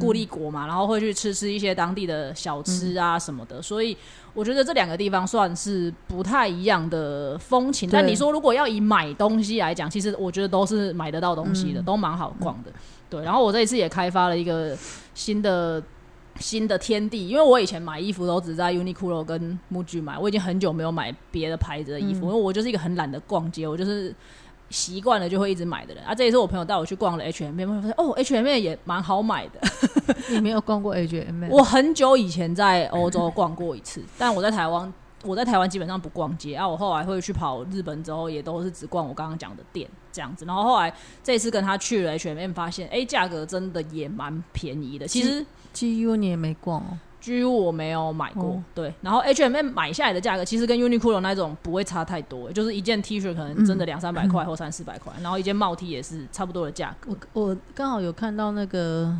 [0.00, 3.94] 固力国嘛，然后会去吃吃一些当地的小吃啊什么的，所以
[4.32, 7.90] 我觉得这两个地方算是不太一样的风情。
[7.92, 12.72] 但你说如果要以买东西来讲，其实我觉得都是买得到东西的，都蛮好逛的。
[13.12, 14.74] 对，然后我这一次也开发了一个
[15.12, 15.82] 新的
[16.40, 24.14] 新的天地，因为我以前买衣服都只在 Uniqlo 跟 MUJI 买，我已经很久没有买别的牌子的衣服，因为我就是一个很懒得逛街，我就是
[24.70, 26.14] 习惯了就会一直买的人啊。
[26.14, 29.60] 这也是我朋友带我去逛了 H M，发现哦，H M 也蛮好买的。
[30.32, 31.50] 你没有逛过 H M？
[31.50, 34.90] 我很久以前在欧洲逛过一次，但我在台湾，
[35.22, 36.66] 我在台湾基本上不逛街啊。
[36.66, 40.44] 我后来会去跑日本之后，也都是只逛我刚刚讲的店这样子。
[40.44, 40.92] 然后后来
[41.24, 45.08] 这次跟他去了 H M，发现哎，价格真的也蛮便宜的。
[45.08, 46.98] 其实 G U 你也没逛哦。
[47.20, 57.16] G U 我没有买过，对，然后 H M 买下来的价格其实跟 Uniqlo 那种不会差太多，就是一件 T 恤可能真的两三百块或三四百块，然后一件帽 T 也是差不多的价格。
[57.32, 59.16] 我我刚好有看到那个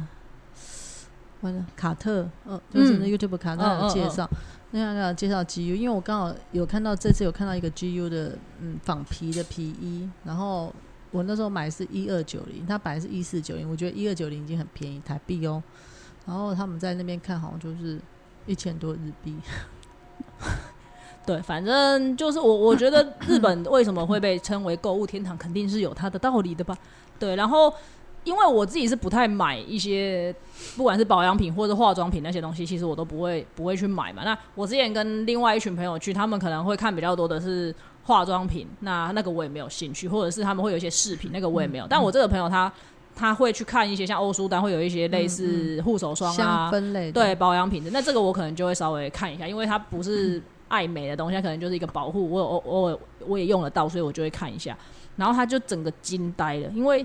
[1.43, 4.29] 完了卡特，呃，就是那 YouTube 卡特有介绍，
[4.73, 10.75] 那个介绍 G U，因为我刚好有看到这次有看到一个 G U 的嗯仿皮的皮衣，然后
[11.11, 15.63] 我那时候买是一二九零，它本来是一四九零，我觉得一二九零已经很便宜台币哦。
[16.27, 18.01] 然后他们在那边看，好像就是
[18.47, 19.37] 一千多日币。
[21.27, 26.77] 对，反正就是我，我觉得日本为什么会被称为购物天堂，肯定是有它的道理的吧？
[27.19, 27.73] 对，然后
[28.25, 30.35] 因为我自己是不太买一些，
[30.77, 34.23] 不管是保养品或者化妆品那些东西，其实我都不会不会去买嘛。
[34.25, 41.87] 那我之前跟另外一群朋友去，他们可能会看比较多的是化妆品，那那个我也没有兴趣，或者是他们会有一些饰品，那个我也没有。
[41.89, 42.73] 但我这个朋友他。
[43.15, 47.91] 他会去看一些像欧舒丹会有一些类似护手霜啊，分类对保养品的。
[47.91, 52.31] 那这个我可能就会稍微看一下，因为它不是爱美的东西，它可能就是一个保护。
[52.31, 54.75] 我我我我也用得到，所以我就会看一下。
[55.17, 57.05] 然后他就整个惊呆了，因为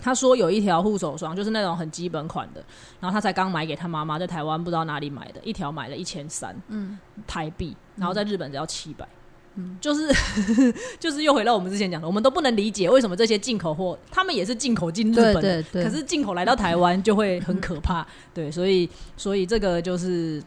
[0.00, 2.62] 他说有一条护手霜就是那种很基本款的，
[3.00, 9.08] 然后他才刚买给他妈妈，在台湾不知道哪里买的，一条买了一千三嗯台币，然后在日本只要七百。
[9.56, 10.12] 嗯，就是
[10.98, 18.04] 就是又回到我们之前讲的，我们都不能理解为什么这些进口货，他们也是进口进日本的，可是进口来到台湾就会很可怕。
[18.34, 20.42] 对，所以所以这个就是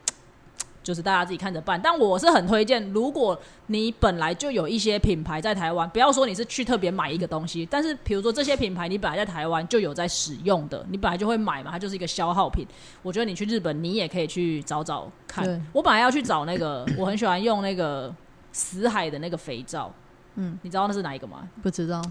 [0.88, 1.78] 就是大家自己看着办。
[1.84, 12.66] 但我是很推荐，如果你本来就有一些品牌在台湾，不要说你是去特别买一个东西，但是比如说这些品牌你本来在台湾就有在使用的，你本来就会买嘛，它就是一个消耗品。
[13.02, 15.62] 我觉得你去日本，你也可以去找找看。
[15.74, 18.14] 我本来要去找那个，我很喜欢用那个。
[18.54, 19.94] 死海的那个肥皂，
[20.34, 21.48] 嗯，你知道那是哪一个吗？
[21.62, 22.02] 不知道，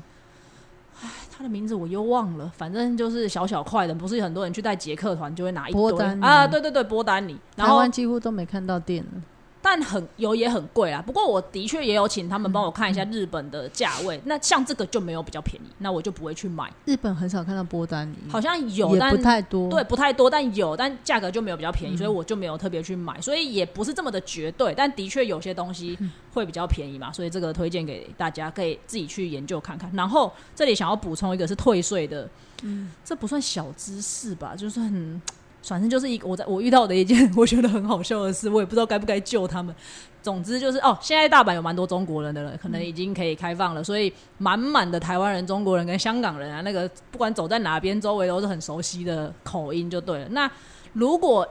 [1.03, 2.51] 唉，他的名字我又忘了。
[2.57, 5.81] 反正就是小小块的，不是很多人去带捷克团就会拿一堆
[6.21, 6.47] 啊？
[6.47, 9.23] 对对对，波丹尼，台湾几乎都没看到店了。
[9.69, 14.21] 但很有也很贵啊，不过我的确也有请他们帮我看一下日本的价位。
[14.25, 16.73] 那像这个就没有比较便宜，那我就不会去买。
[16.85, 19.69] 日本很少看到波丹尼，好像有，但不太多。
[19.69, 23.21] 对，不太多，但有，但价格就没有比较便宜，所以我就没有特别去买。
[23.21, 25.99] 所以也不是这么的绝对，但的确有些东西
[26.33, 27.13] 会比较便宜嘛。
[27.13, 29.91] 所以这个推荐给大家，可以自己去研究看看。
[29.93, 32.31] 然后这里想要补充一个是退税的，
[32.63, 34.55] 嗯，这不算小知识吧？
[34.55, 35.21] 就算。
[35.67, 39.75] 反正就是一个我在我遇到的一件 我觉得很好笑的事，我也不知道该不该救他们。
[40.23, 50.29] 总之就是哦，现在大阪有蛮多中国人的了，可能已经可以开放了，所以满满的台湾人、中国人跟香港人啊，那个不管走在哪边，周围都是很熟悉的口音就对了。
[50.31, 50.51] 那
[50.93, 51.47] 如果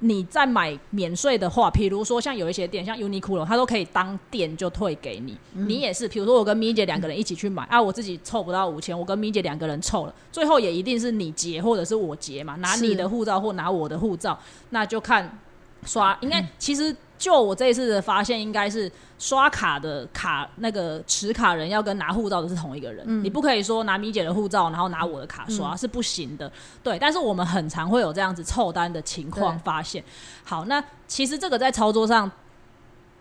[0.00, 5.36] 你在买免税的话，比如说像有一些店，像 Uniqlo，它都可以当店就退给你。
[5.52, 14.38] 你也是，比如说我跟咪姐两个人一起去买啊，我自己凑不到五千，我跟咪姐两个人凑了，最后也一定是你结或者是我结嘛，拿你的护照或拿我的护照，
[14.70, 15.38] 那就看
[15.84, 16.16] 刷。
[16.20, 16.94] 应该其实。
[17.20, 26.50] 就我这一次的发现，应该是刷卡的卡那个持卡人要跟拿护照的是同一个人，你不可以说拿米姐的护照，然后拿我的卡刷是不行的。
[26.82, 30.02] 对，但是我们很常会有这样子凑单的情况发现。
[30.42, 32.28] 好，那其实这个在操作上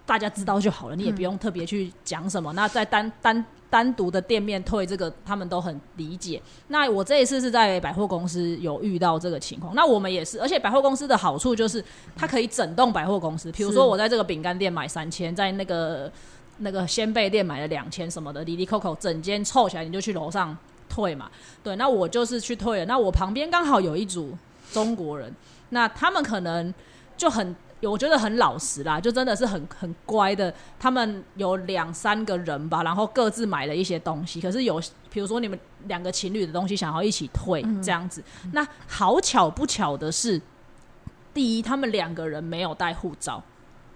[0.09, 2.51] 大家知道就好了，你也不用特别去讲什么。
[2.53, 3.45] 那在单单。
[3.71, 6.41] 单独的店面退这个，他们都很理解。
[6.69, 10.41] 那我这一次是在百货公司有遇到这个情况，那我们也是。
[10.41, 13.51] 而且百货公司的好处就是，它可以整栋百货公司。
[13.51, 16.11] 比如说，我在这个饼干店买三千，在那个
[16.57, 20.57] 那个鲜贝店买了两千什么的，滴滴 Coco 整间凑起来，你就去楼上
[20.89, 21.29] 退嘛。
[21.63, 22.85] 对，那我就是去退了。
[22.85, 24.35] 那我旁边刚好有一组
[24.73, 25.31] 中国人，
[25.69, 26.73] 那他们可能
[27.15, 27.55] 就很。
[27.81, 30.53] 我觉得很老实啦，就真的是很很乖的。
[30.77, 34.41] 他们有两三个人吧，然后各自买了一些东西。
[34.41, 40.41] 可是有，比如说你们两个情侣的东西想要一起退这样子，那好巧不巧的是，
[41.33, 43.41] 第一，他们两个人没有带护照。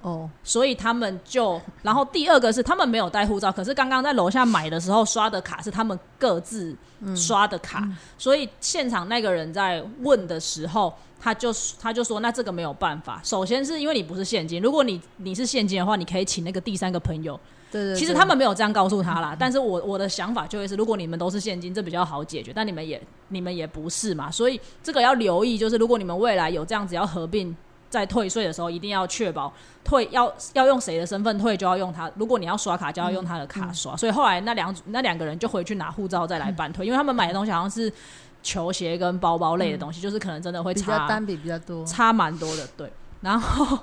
[0.04, 6.76] 哦，所以他们就，然后第二个是他们没有带护照，可是刚刚在楼下买的时候刷的卡是他们各自
[7.16, 7.88] 刷的卡，
[8.18, 13.22] 所以现场那个人在问的时候，他就他就说，那这个没有办法。
[13.24, 17.40] 首先是因为你不是现金，如果你你是现金的话，你可以请那个第三个朋友。
[17.72, 17.96] 对对。
[17.96, 27.56] 其实他们没有这样告诉他啦，但是我我的想法就会是，如果你们都是现金，这比较好解决，但你们也你们也不是嘛，所以这个要留意，就是如果你们未来有这样子要合并。
[27.94, 29.54] 在退税的时候，一定要确保
[29.84, 32.10] 退要要用谁的身份退，就要用他。
[32.16, 33.96] 如果你要刷卡，就要用他的卡刷。
[33.96, 37.94] 所以后来那两那两个人就回去拿护照再来办退，因为他们买的东西好像是
[38.42, 42.68] 球鞋跟包包类的东西，就是可能真的会差单笔比较多，差蛮多的。
[42.76, 43.78] 对，然后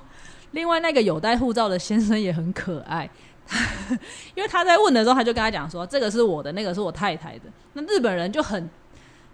[0.50, 3.08] 另外那个有带护照的先生也很可爱。
[4.36, 8.70] 因为他在问的时候，他就跟他讲说：“这个是我的，那个是我太太的。”那日本人就很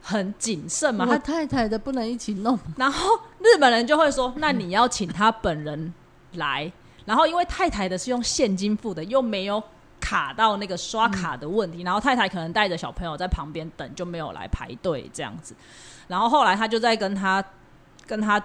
[0.02, 2.58] 很谨慎嘛，他太太的不能一起弄。
[2.76, 5.92] 然后日本人就会说：“那你要请他本人
[6.34, 6.70] 来。”
[7.04, 9.62] 然后因为太太的是用现金付的，又没有
[10.00, 11.82] 卡到那个刷卡的问题。
[11.82, 15.54] 然后太太可能带着小朋友在旁边等，就没有来排队这样子。
[16.08, 17.44] 然后后来他就在跟他
[18.06, 18.42] 跟他。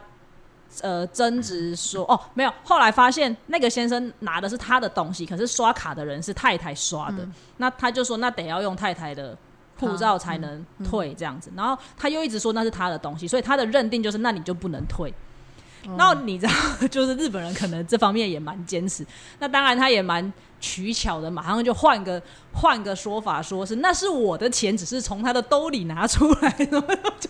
[0.82, 2.54] 呃，争执说哦，没有。
[2.64, 7.28] 后来发现那个先生拿的是他的东西，可是刷卡的人是太太刷的。
[7.58, 9.38] 那他就说，那得要用太太的
[9.82, 11.52] 护照才能退这样子。
[11.58, 15.14] 然后他又一直说那是他的东西，所以他的认定就是，那你就不能退。
[15.98, 16.54] 那你知道，
[16.90, 19.04] 就是日本人可能这方面也蛮坚持。
[19.40, 22.22] 那当然他也蛮取巧的，马上就换个
[22.54, 26.88] 换个说法，说是那是我的钱，只是从他的兜里拿出来，然 后
[27.20, 27.30] 就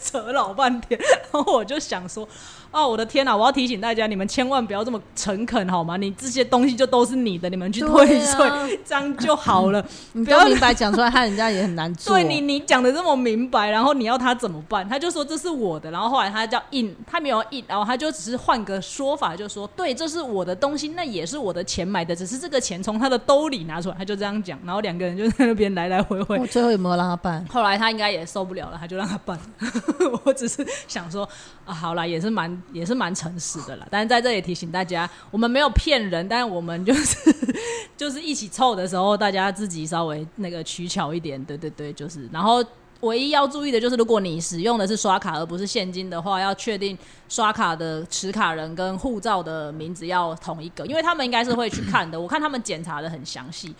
[0.00, 1.00] 扯老半天。
[1.32, 2.28] 然后我就想说。
[2.72, 3.36] 哦，我的天哪！
[3.36, 5.96] 我要提醒大家，你们千万不要这么诚恳，好吗？
[5.96, 9.84] 你这些东西就都是你的，你们去退税，这样就好了。
[10.12, 12.14] 你不要明白讲出来，害人家也很难做。
[12.14, 14.88] 对你，你讲的这么明白，然后你要他怎么办？
[14.88, 24.58] 他就说这是我的，然后后来他叫印，他没有印，然后他就只是换个说法，就说对，这是我的东西，那也是我的钱买的，只是这个钱从他的兜里拿出来，他就这样讲。
[24.66, 26.38] 然后两个人就在那边来来回回。
[26.38, 27.42] 我最后有没有让他办？
[27.46, 29.38] 后来他应该也受不了了，他就让他办。
[30.24, 31.26] 我只是想说
[31.64, 32.50] 啊，好啦，也是蛮。
[32.72, 37.16] 也是蛮诚实的啦，但是在这里提醒大家，我们没有骗人，但是我们就是
[37.96, 42.28] 就是一起凑的时候，大家自己稍微那个取巧一点，对对对，就是。
[42.32, 42.64] 然后
[43.00, 46.96] 唯一要注意的就是，如果你使用的是刷卡而不是现金的话，要确定
[47.28, 52.20] 刷卡的持卡人跟护照的名字要同一个，因为他们应该是会去看的。
[52.20, 53.74] 我看他们检查的很详细，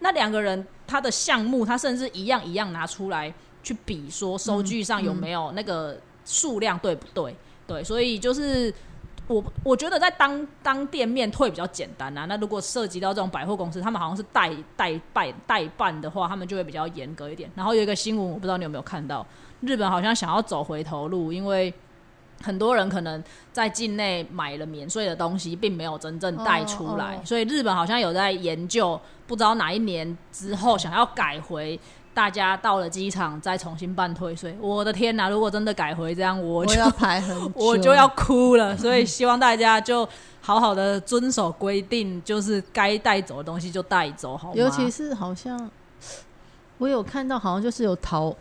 [0.00, 7.36] 那两个人他的项目，他甚至一样一样拿出来去比，说收据上有没有那个数量对不对？
[7.68, 8.72] 对，所以就是
[9.28, 12.26] 我我觉得在当当店面退比较简单啊。
[12.26, 17.50] 那如果涉及到这种百货公司，他们好像是代代办代办的话，他们就会比较严格一点。
[17.54, 19.26] 然后有一个新闻，我不知道你有没有看到，
[19.60, 21.74] 日本好像想要走回头路，因为
[22.42, 31.78] 很多人可能在境内买了免税的东西，并没有真正带出来，所以日本好像有在研究，不知道哪一年之后想要改回。
[32.16, 35.28] 大家到了机场再重新办退税，我的天哪！
[35.28, 38.74] 如果真的改回这样，我就要排很， 我就要哭了。
[38.74, 40.08] 所以希望大家就
[40.40, 44.54] 好好的遵守规定，就是该带走的东西就带走，好吗？
[44.56, 45.70] 尤其是好像
[46.78, 48.34] 我有看到，好像就是有逃。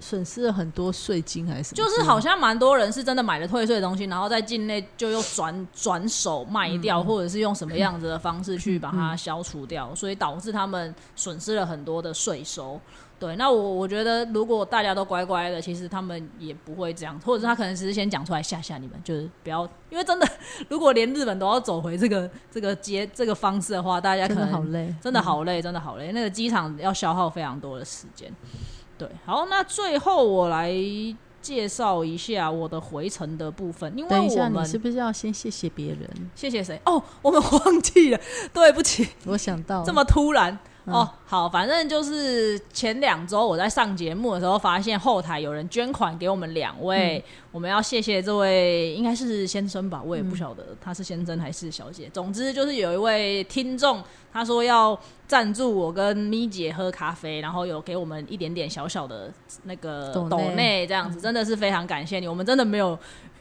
[0.00, 1.76] 损失了很多税金还是什么？
[1.76, 12.80] 就是好像蛮多人是真的买了退税的东西，然后在境内就又转转手卖掉，或者是用什么样子的方式去把它消除掉，所以导致他们损失了很多的税收。
[13.20, 20.28] 对，那我我觉得如果大家都乖乖的，其实他们也不会这样，或者是他可能只是先讲出来吓吓你们，就是不要，因为真的
[20.70, 28.32] 如果连日本都要走回这个这个接这个方式的话，大家可能好累，真的好累，真的好累，那个机场要消耗非常多的时间。
[28.98, 30.74] 对，好，那最后我来
[31.40, 33.96] 介绍一下我的回程的部分。
[33.96, 36.30] 因为我们是不是要先谢谢别人？
[36.34, 36.80] 谢谢谁？
[36.84, 38.20] 哦，我们忘记了，
[38.52, 40.58] 对不起，我想到这么突然。
[40.90, 47.22] 哦，好，反正就是前两周我在上节目的时候，发现后台有人捐款给我们两位，
[47.52, 52.08] 我们要谢谢这位，应该是先生吧，我也不晓得他是先生还是小姐。
[52.12, 59.32] 总之就是有一位听众，他说要赞助我跟咪姐喝咖啡，然后有给我们一点点小小的
[59.64, 62.98] 那个抖内这样子，真的是非常感谢你，我们真的没有。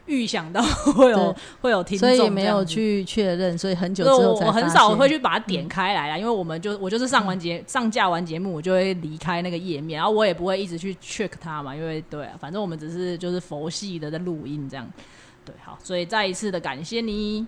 [0.07, 14.87] 预想到会有会有听众，所以没有去确认，所以很久之后我很少会去把它点开来啊，因为我们就我就是上完节上架完节目，我就会离开那个页面，然后我也不会一直去 check 它嘛，因为对啊，反正我们只是就是佛系的在录音这样，
[15.43, 17.45] 对，好，所以再一次的感谢你。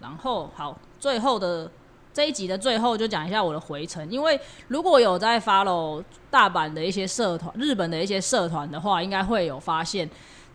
[0.00, 1.70] 然后好，最后的
[2.12, 10.06] 这一集的最后就讲一下我的回程，因为如果有在 follow 大阪的一些社团、日本的一些社团的话，应该会有发现。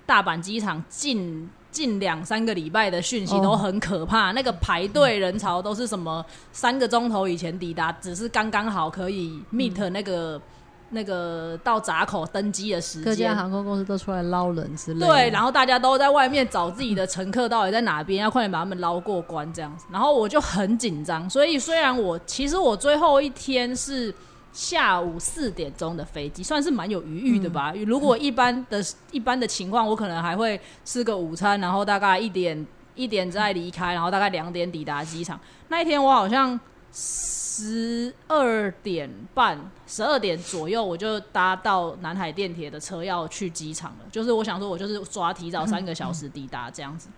[0.07, 10.41] 大阪机场近近两三个礼拜的讯息都很可怕，那个排队人潮都是什么三个钟头以前抵达，只是刚刚好可以 meet 那个
[10.89, 13.03] 那个到闸口登机的时间。
[13.03, 15.05] 各家航空公司都出来捞人之类。
[15.05, 19.85] 对，然后大家都在外面找自己的乘客到底在哪边，要快点把他们捞过关这样子。
[19.91, 24.15] 然后我就很紧张，所以虽然我其实我最后一天是。
[24.57, 27.71] 下午四点钟的飞机，算是蛮有余裕的吧。
[27.85, 35.39] 如果一般的一般的情况，我可能还会吃个午餐，然后大概一点一点再离开，然后大概两点抵达机场。
[35.67, 36.59] 那一天我好像
[36.91, 44.05] 十二点半、十二点左右我就搭到南海电铁的车要去机场了。
[44.11, 47.09] 就是我想说，我就是抓提早三个小时抵达这样子。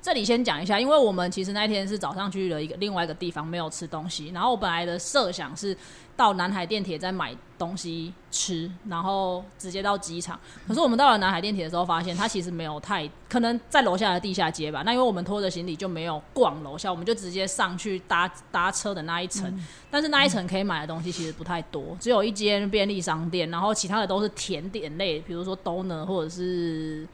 [0.00, 4.28] 这里先讲一下，因为我们其实那天是早上去了一个另外一个地方，没有吃东西。
[4.28, 5.76] 然后我本来的设想是
[6.16, 10.38] 到南海电铁再买东西吃，然后直接到机场。
[10.68, 14.82] 可是我们到了南海电铁的时候，发现它其实没有太可能在楼下的地下街吧。
[14.86, 19.52] 那因为我们拖着行李就没有逛楼下，我们就直接上去搭搭车的那一层。
[19.90, 27.06] 但是那一层可以买的东西其实不太多，只有一间便利商店，然后其他的都是甜点类，比如说 donut 或者是。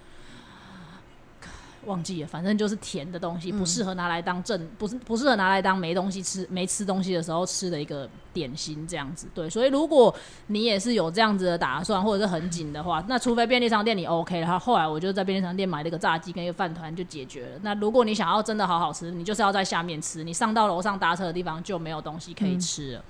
[1.87, 9.27] 忘记了，反正就是甜的东西，不适合拿来当正，不是不适合拿来当没东西吃、没吃东西的时候吃的一个点心，这样子。
[9.35, 10.15] 对，所以如果
[10.49, 17.61] 你也是有这样子的打算，或者是很紧的话，那除非便利商店你 OK 然后后来我就在便利商店买了一个炸鸡跟一个饭团就解决了。
[17.63, 23.05] 那如果你想要真的好好吃，你就是要在下面吃，你上到楼上搭车的地方就没有东西可以吃了。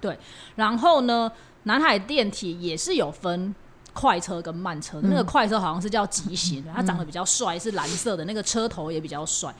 [0.00, 0.18] 对，
[0.54, 1.30] 然后呢，
[1.62, 3.54] 南海电梯也是有分。
[3.98, 9.52] 快车跟慢车，那个快车好像是叫极行，它长得比较帅，是蓝色的，那个车头也比较帅。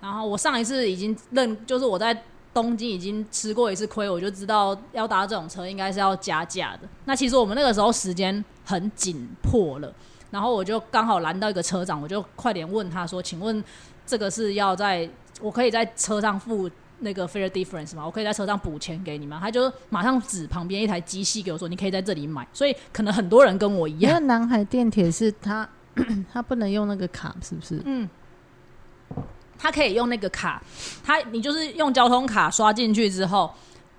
[0.00, 2.12] 然后我上一次已经认，就是我在
[2.52, 6.88] 东京已经吃过一次亏，我就知道要搭这种车应该是要加价的。
[7.04, 9.94] 那其实我们那个时候时间很紧迫了，
[10.32, 13.62] 然后我就刚好拦到一个车长，我就快点问他说：“请问
[14.04, 15.08] 这个是要在
[15.40, 16.68] 我可以在车上付？”
[17.04, 19.38] 那个 fair difference 嘛，我可以在车上补钱给你吗？
[19.40, 22.44] 他就马上指旁边一台机器给我说，你可以在这里买。
[22.52, 24.10] 所以可能很多人跟我一样。
[24.10, 25.68] 因为南海电铁是他，
[26.32, 27.80] 他不能用那个卡，是不是？
[27.84, 28.08] 嗯，
[29.56, 30.60] 他可以用那个卡，
[31.04, 33.52] 他你就是用交通卡刷进去之后。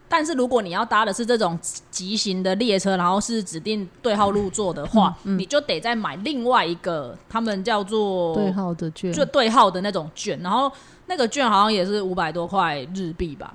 [0.07, 1.57] 但是如果你要搭的是这种
[1.89, 10.71] 急行的列车，然后是指定对号入座的话，你就得再买另外一个，他们叫做对号的券，就对号的那种券，然后。
[11.07, 13.53] 那个券好像也是五百多块日币吧，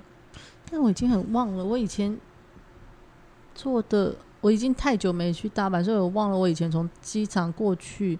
[0.71, 2.17] 但我已经很忘了，我以前
[3.55, 8.19] 坐的，我已经太久没去大阪，所以我忘了我以前从机场过去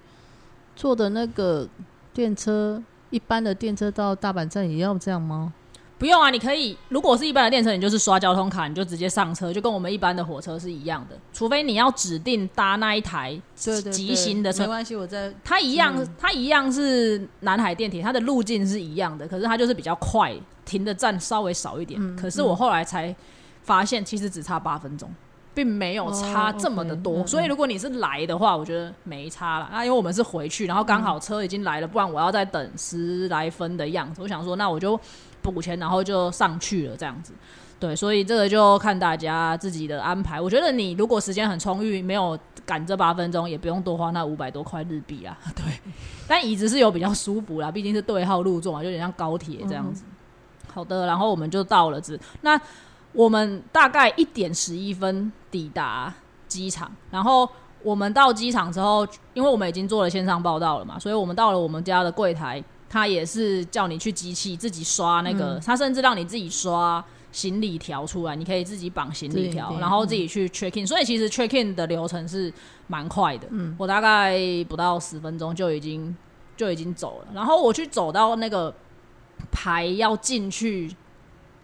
[0.75, 1.69] 坐的那个
[2.13, 5.53] 电车，一般的电车到大阪站也要这样吗？
[6.01, 11.17] 不用啊，你可以，如果是一般的电车，你就是刷交通卡，你就直接上车，就跟我们一般的火车是一样的。
[11.31, 20.35] 除非你要指定搭那一台急行的车，没关系，我在它一样，它一样是南海电铁，它的路径是一样的，可是它就是比较快，
[20.65, 22.17] 停的站稍微少一点。
[22.17, 23.15] 可是我后来才
[23.63, 25.15] 发现，其实只差八分钟，
[25.53, 27.27] 并没有差这么的多。
[27.27, 29.69] 所以如果你是来的话，我觉得没差了。
[29.71, 34.23] 那因为我们是回去，然后刚好车已经来了，不然我要再等十来分的样子。
[34.23, 34.99] 我想说，那我就。
[35.43, 37.33] 补钱，然后就上去了，这样子，
[37.79, 40.41] 对，所以这个就看大家自己的安排。
[40.41, 45.37] 我觉得你如果时间很充裕，没有赶这八分钟，也不用多花那五百多块日币啦。
[45.57, 45.65] 对，
[46.29, 50.05] 但椅子是有比较舒服啦，毕竟是对号入座嘛，就有点像高铁这样子。
[50.73, 52.61] 好的，然后我们就到了这，那
[53.13, 56.13] 我们大概一点十一分抵达
[56.47, 57.49] 机场，然后
[57.83, 62.63] 我们到机场之后，因为我们已经做了线上报道了嘛，所以我们到了我们家的柜台。
[62.93, 70.85] 他也是叫你去机器自己刷那个，他甚至让你自己刷行李条出来，你可以自己绑行李条，然后自己去 check in。
[70.85, 72.53] 所以其实 check in 的流程是
[72.89, 74.37] 蛮快的，嗯我大概
[74.69, 76.17] 不到十分钟就已经
[76.57, 77.29] 就已经走了。
[77.33, 78.75] 然后我去走到那个
[79.53, 80.93] 牌要进去，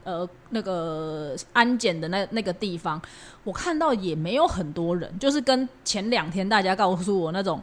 [0.05, 3.03] 呃，那个安检的那那个地方，
[3.43, 7.61] 我看到也没有很多人，就是跟前两天大家告诉我那种。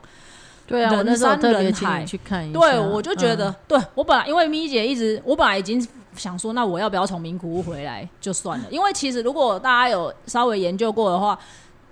[0.66, 2.60] 对啊，人山人海去看一下。
[2.60, 5.86] 对，我就觉得，对我本来因为咪姐一直，我本来已经
[6.16, 8.66] 想说，那我要不要从名古屋回来就算了？
[8.70, 11.38] 因为其实如果大家有稍微研究过的话。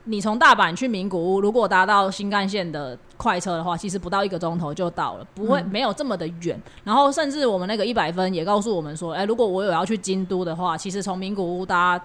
[0.05, 6.59] 你从大阪去名古屋，如果搭到新干线的快车的话，其实不到一个钟头就到了，不会没有这么的远。
[6.83, 11.99] 然后甚至我们那个一百分也告诉我们说，哎，如果我有要去京都的话，其实从名古屋搭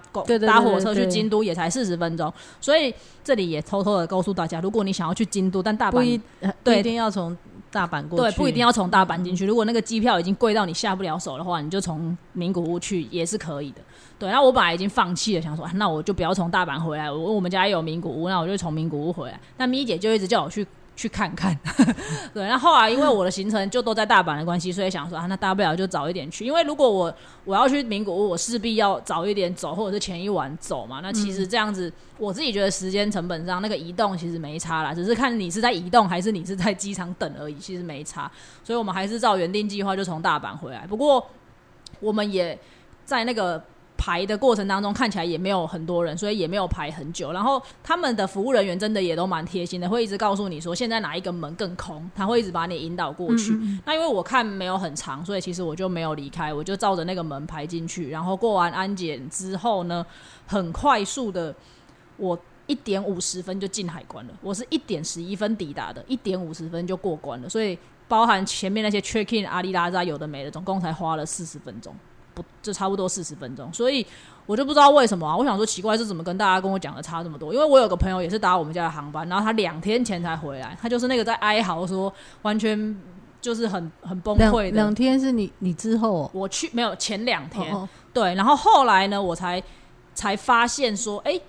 [0.47, 2.33] 搭火车去京都也才四十分钟。
[2.61, 2.95] 所以
[3.25, 6.21] 这里也偷偷的告诉大家，如果你想要去京都，但大阪
[6.63, 7.35] 对一定要从
[7.71, 9.47] 大阪过去，对，不一定要从大阪进去。
[9.47, 13.81] 如果那个机票已经贵到你下不了手的话，你就从名古屋去也是可以的。
[14.19, 19.39] 对，然后我本来已经放弃了，想说那我就不要从大阪回来，我我们家也有名古屋，那我就从名古屋回来。
[19.59, 21.55] 那咪姐就一直叫我去去看看，
[22.33, 22.49] 对。
[22.49, 26.47] 那后来因为我的行程就都在大阪的关系，所以想说啊，那大不了就早一点去。
[26.47, 27.15] 因为如果我
[27.45, 31.01] 我要去名古屋，我势必要早一点走，或者是前一晚走嘛。
[31.03, 38.31] 那其实这样子，我自己觉得时间成本上那个移动其实没差啦，只是看你是在移动还是你是在机场等而已，其实没差。
[38.65, 40.87] 所以我们还是照原定计划就从大阪回来。
[40.87, 41.23] 不过
[42.01, 42.59] 我们也
[43.05, 43.63] 在那个。
[43.97, 47.33] 排的过程当中看起来也没有很多人，所以也没有排很久。
[47.33, 53.53] 然后他们的服务人员真的也都蛮贴心的，会一直告诉你说现在哪一个门更空，他会一直把你引导过去。
[53.85, 58.11] 那因为我看没有很长，所以其实我就没有离开，我就照着那个门排进去。
[58.11, 60.05] 然后过完安检之后呢，
[60.47, 61.55] 很快速的，
[62.17, 64.35] 我一点五十分就进海关了。
[64.43, 67.49] 我是一点十一分抵达的，一点五十分就过关了。
[67.49, 67.79] 所以
[68.09, 71.95] 包含前面那些 check in 阿里拉扎有的没的，总共才花了四十分钟。
[72.37, 74.07] 不，就差不多四十分钟，所以
[74.45, 75.35] 我就不知道为什么啊。
[75.35, 77.55] 我想说奇怪，是怎么跟大家跟我讲的差这么多？
[77.55, 82.13] 因为我有个朋友也是搭我们家的航班，然后他两天前才回来，他就是那个在哀嚎说，
[82.43, 82.95] 完全
[83.41, 84.73] 就是很很崩溃的。
[84.73, 87.75] 两天是你你之后我去没有前两天
[88.13, 89.63] 对，然后后来呢，我才
[90.15, 91.41] 才发现说，哎，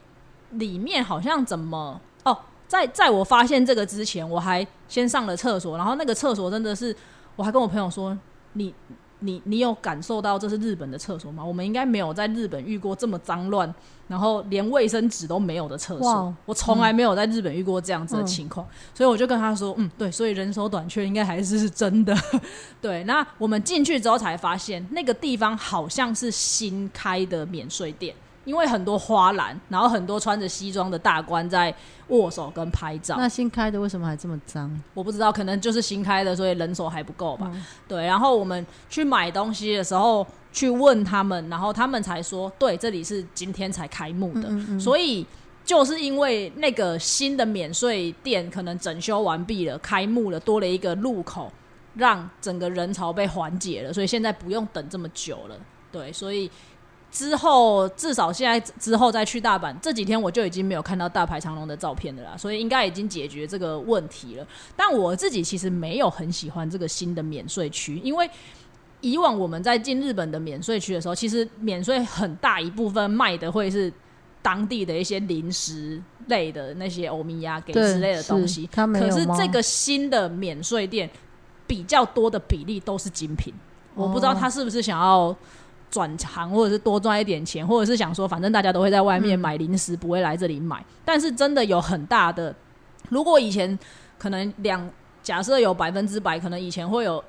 [0.51, 6.95] 里面好像怎么哦，在在我发现这个之前，我还先上了厕所，然后那个厕所真的是，
[7.35, 8.17] 我还跟我朋友说
[8.53, 8.73] 你。
[9.20, 11.43] 你你有感受到这是日本的厕所吗？
[11.43, 13.74] 我们应该没有在日本遇过这么脏乱，
[14.07, 16.34] 然后连卫生纸都没有的厕所。
[16.45, 22.15] 我从来没有在日本遇过这样子的情况，所以我就跟他说，嗯，对，所以人手短缺应该还是是真的。
[22.80, 28.13] 对，那我们进去之后才发现，那个地方好像是新开的免税店。
[28.48, 31.74] 因为很多花篮，然后很多穿着西装的大官在
[32.08, 33.18] 握手跟拍照。
[33.18, 34.74] 那新开的为什么还这么脏？
[34.93, 37.52] 我不知道，可能就是新开的，所以人手还不够吧。
[37.89, 45.26] 对，然后我们去买东西的时候，去问他们，然后他们才说，对，这里是今天才开幕的，所以
[45.66, 51.52] 就是因为那个新的免税店可能整修完毕了，开幕了，多了一个入口，
[51.95, 55.56] 让整个人潮被缓解了，所以现在不用等这么久了。
[55.91, 56.50] 对，所以。
[57.10, 64.45] 之后至少现在之后再去大阪，这几天我就已经没有看到大排长龙的照片了啦，所以应该已经解决这个问题了。
[64.76, 68.30] 但我自己其实没有很喜欢这个新的免税区，因为
[68.99, 73.91] 以往我们在进日本的免税区的时候，其实免税很大一部分卖的会是
[74.41, 81.10] 当地的一些零食类的那些欧米亚给之类的东西，可是这个新的免税店
[81.66, 83.53] 比较多的比例都是精品，
[83.95, 85.36] 我不知道他是不是想要。
[85.89, 90.83] 转行，或者是多赚一点钱，或者是想说，反正大家都会在外面买零食，不会来这里买。
[91.05, 92.53] 但是真的有很大的，
[93.09, 93.77] 如果以前
[94.19, 94.89] 可能两
[95.23, 97.23] 假设有百分之百，可能以前会有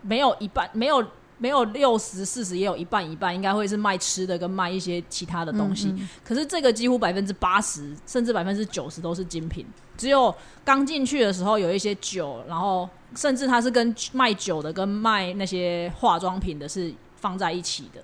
[0.00, 1.04] 没有一半，没有
[1.36, 5.94] 没有六十四十，也有一半一半，应该会是卖吃的跟卖一些其他的东西。
[6.24, 9.66] 可是这个几乎百分之八十，甚至百分之九十都是精品。
[9.96, 10.34] 只有
[10.64, 16.92] 刚进去的时候有一些酒，然后甚至它是跟卖酒的跟卖那些化妆品的是。
[17.20, 18.00] 放在一起的，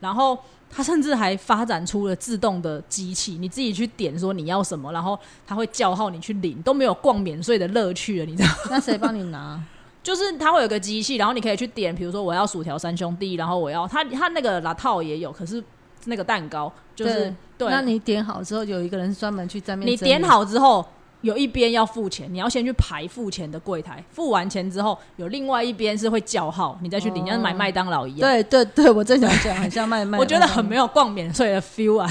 [0.00, 0.38] 然后
[0.70, 8.48] 它甚至还发展出了自动的机器，你自己去点说你要什么，然后它会叫号你去领，都没有逛免税的乐趣了，你知道？
[8.70, 9.60] 那谁帮你拿？
[10.02, 15.62] 就是它会有个机器，然后你可以去点，比如说我要薯条三兄弟，然后我要它它那个拉套也有，可是
[16.06, 20.86] 那个蛋糕就是对，那你点好之后，有一个人专门去在面，你点好之后。
[21.22, 28.20] 有一边要付钱，你要先去排付钱的柜台，付完钱之后，有另外一边是会叫号，你再去领，像买麦当劳一样。
[28.20, 30.18] 对对对，我正想讲，很像卖麦。
[30.18, 32.10] 我觉得很没有逛免税的 feel 啊。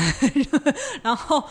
[1.01, 1.43] 然后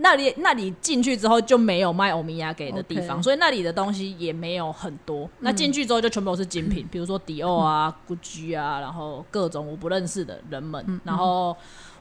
[0.00, 5.28] 那里那里进去之后就没有卖欧米亚给的地方，所以那里的东西也没有很多。
[5.40, 11.56] 那进去之后就全部都是精品， 比如说迪奥啊、GUCCI 啊，然后各种我不认识的人们，然后。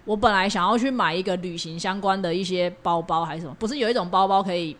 [0.07, 4.75] 我本来想要去买一个旅行相关的一些包包还是什么，不是有一种包包可以，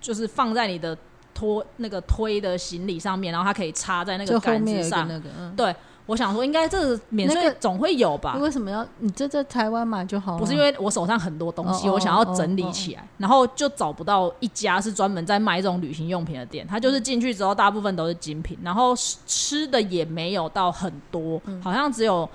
[0.00, 0.96] 就是放在你的
[1.34, 5.06] 拖那个推的行李上面，然后它可以插在那个杆子上。
[5.06, 8.38] 那个，嗯对，我想说应该这个免税总会有吧？
[8.38, 10.38] 为什么要你这在台湾买就好了？
[10.38, 16.66] 不是因为我手上很多东西，我想要整理起来，然后就找不到一家是专门在卖这种旅行用品的店。
[16.66, 18.94] 它就是进去之后，大部分都是精品，然后
[19.26, 22.26] 吃的也没有到很多，好像只有。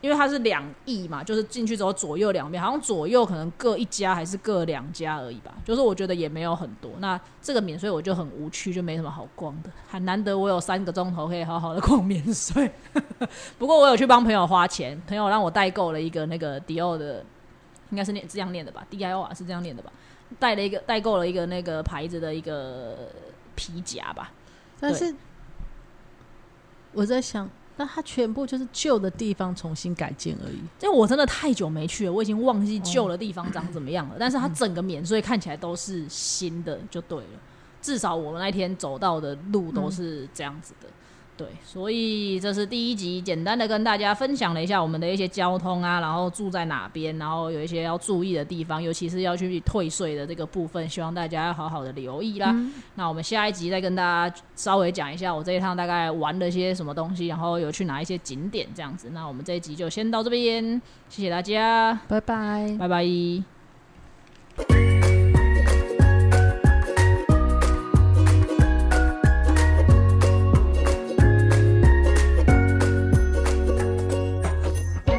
[0.00, 5.52] 因为它是两翼嘛，就是进去之后左右两边，好像左右可能各一家还是各两家而已吧。
[5.62, 6.92] 就是我觉得也没有很多。
[7.00, 9.70] 那这个免税我就很无趣，就没什么好逛的。
[9.90, 12.70] 很难得我有三个钟头可以好好的逛免税。
[13.58, 17.22] 不过我有去帮朋友花钱，朋友让我代购了一个那个迪奥的，
[17.90, 19.92] 应该是念这样念的吧？D I O 啊是这样念的吧？
[20.38, 22.96] 带了一个代购了一个那个牌子的一个
[23.54, 24.32] 皮夹吧。
[24.80, 25.14] 但是
[26.92, 27.46] 我在想。
[27.80, 30.58] 那它全部就是旧的地方重新改建而已。
[30.82, 34.16] 因为我真的太久没去了，我已经忘记旧的地方长怎么样了。
[34.20, 37.40] 但是它整个免税看起来都是新的，就对了。
[37.80, 40.88] 至少我们那天走到的路都是这样子的。
[41.40, 52.54] 对，所以这是第一集，简单的跟大家分享了一下我们的一些交通啊，然后住在哪边，然后有一些要注意的地方，尤其是要去退税的这个部分，希望大家要好好的留意啦。
[52.96, 59.08] 那我们下一集再跟大家稍微讲一下我这一趟大概玩了些什么东西，然后有去哪一些景点这样子。
[59.14, 60.62] 那我们这一集就先到这边，
[61.08, 63.02] 谢谢大家，拜拜，拜拜。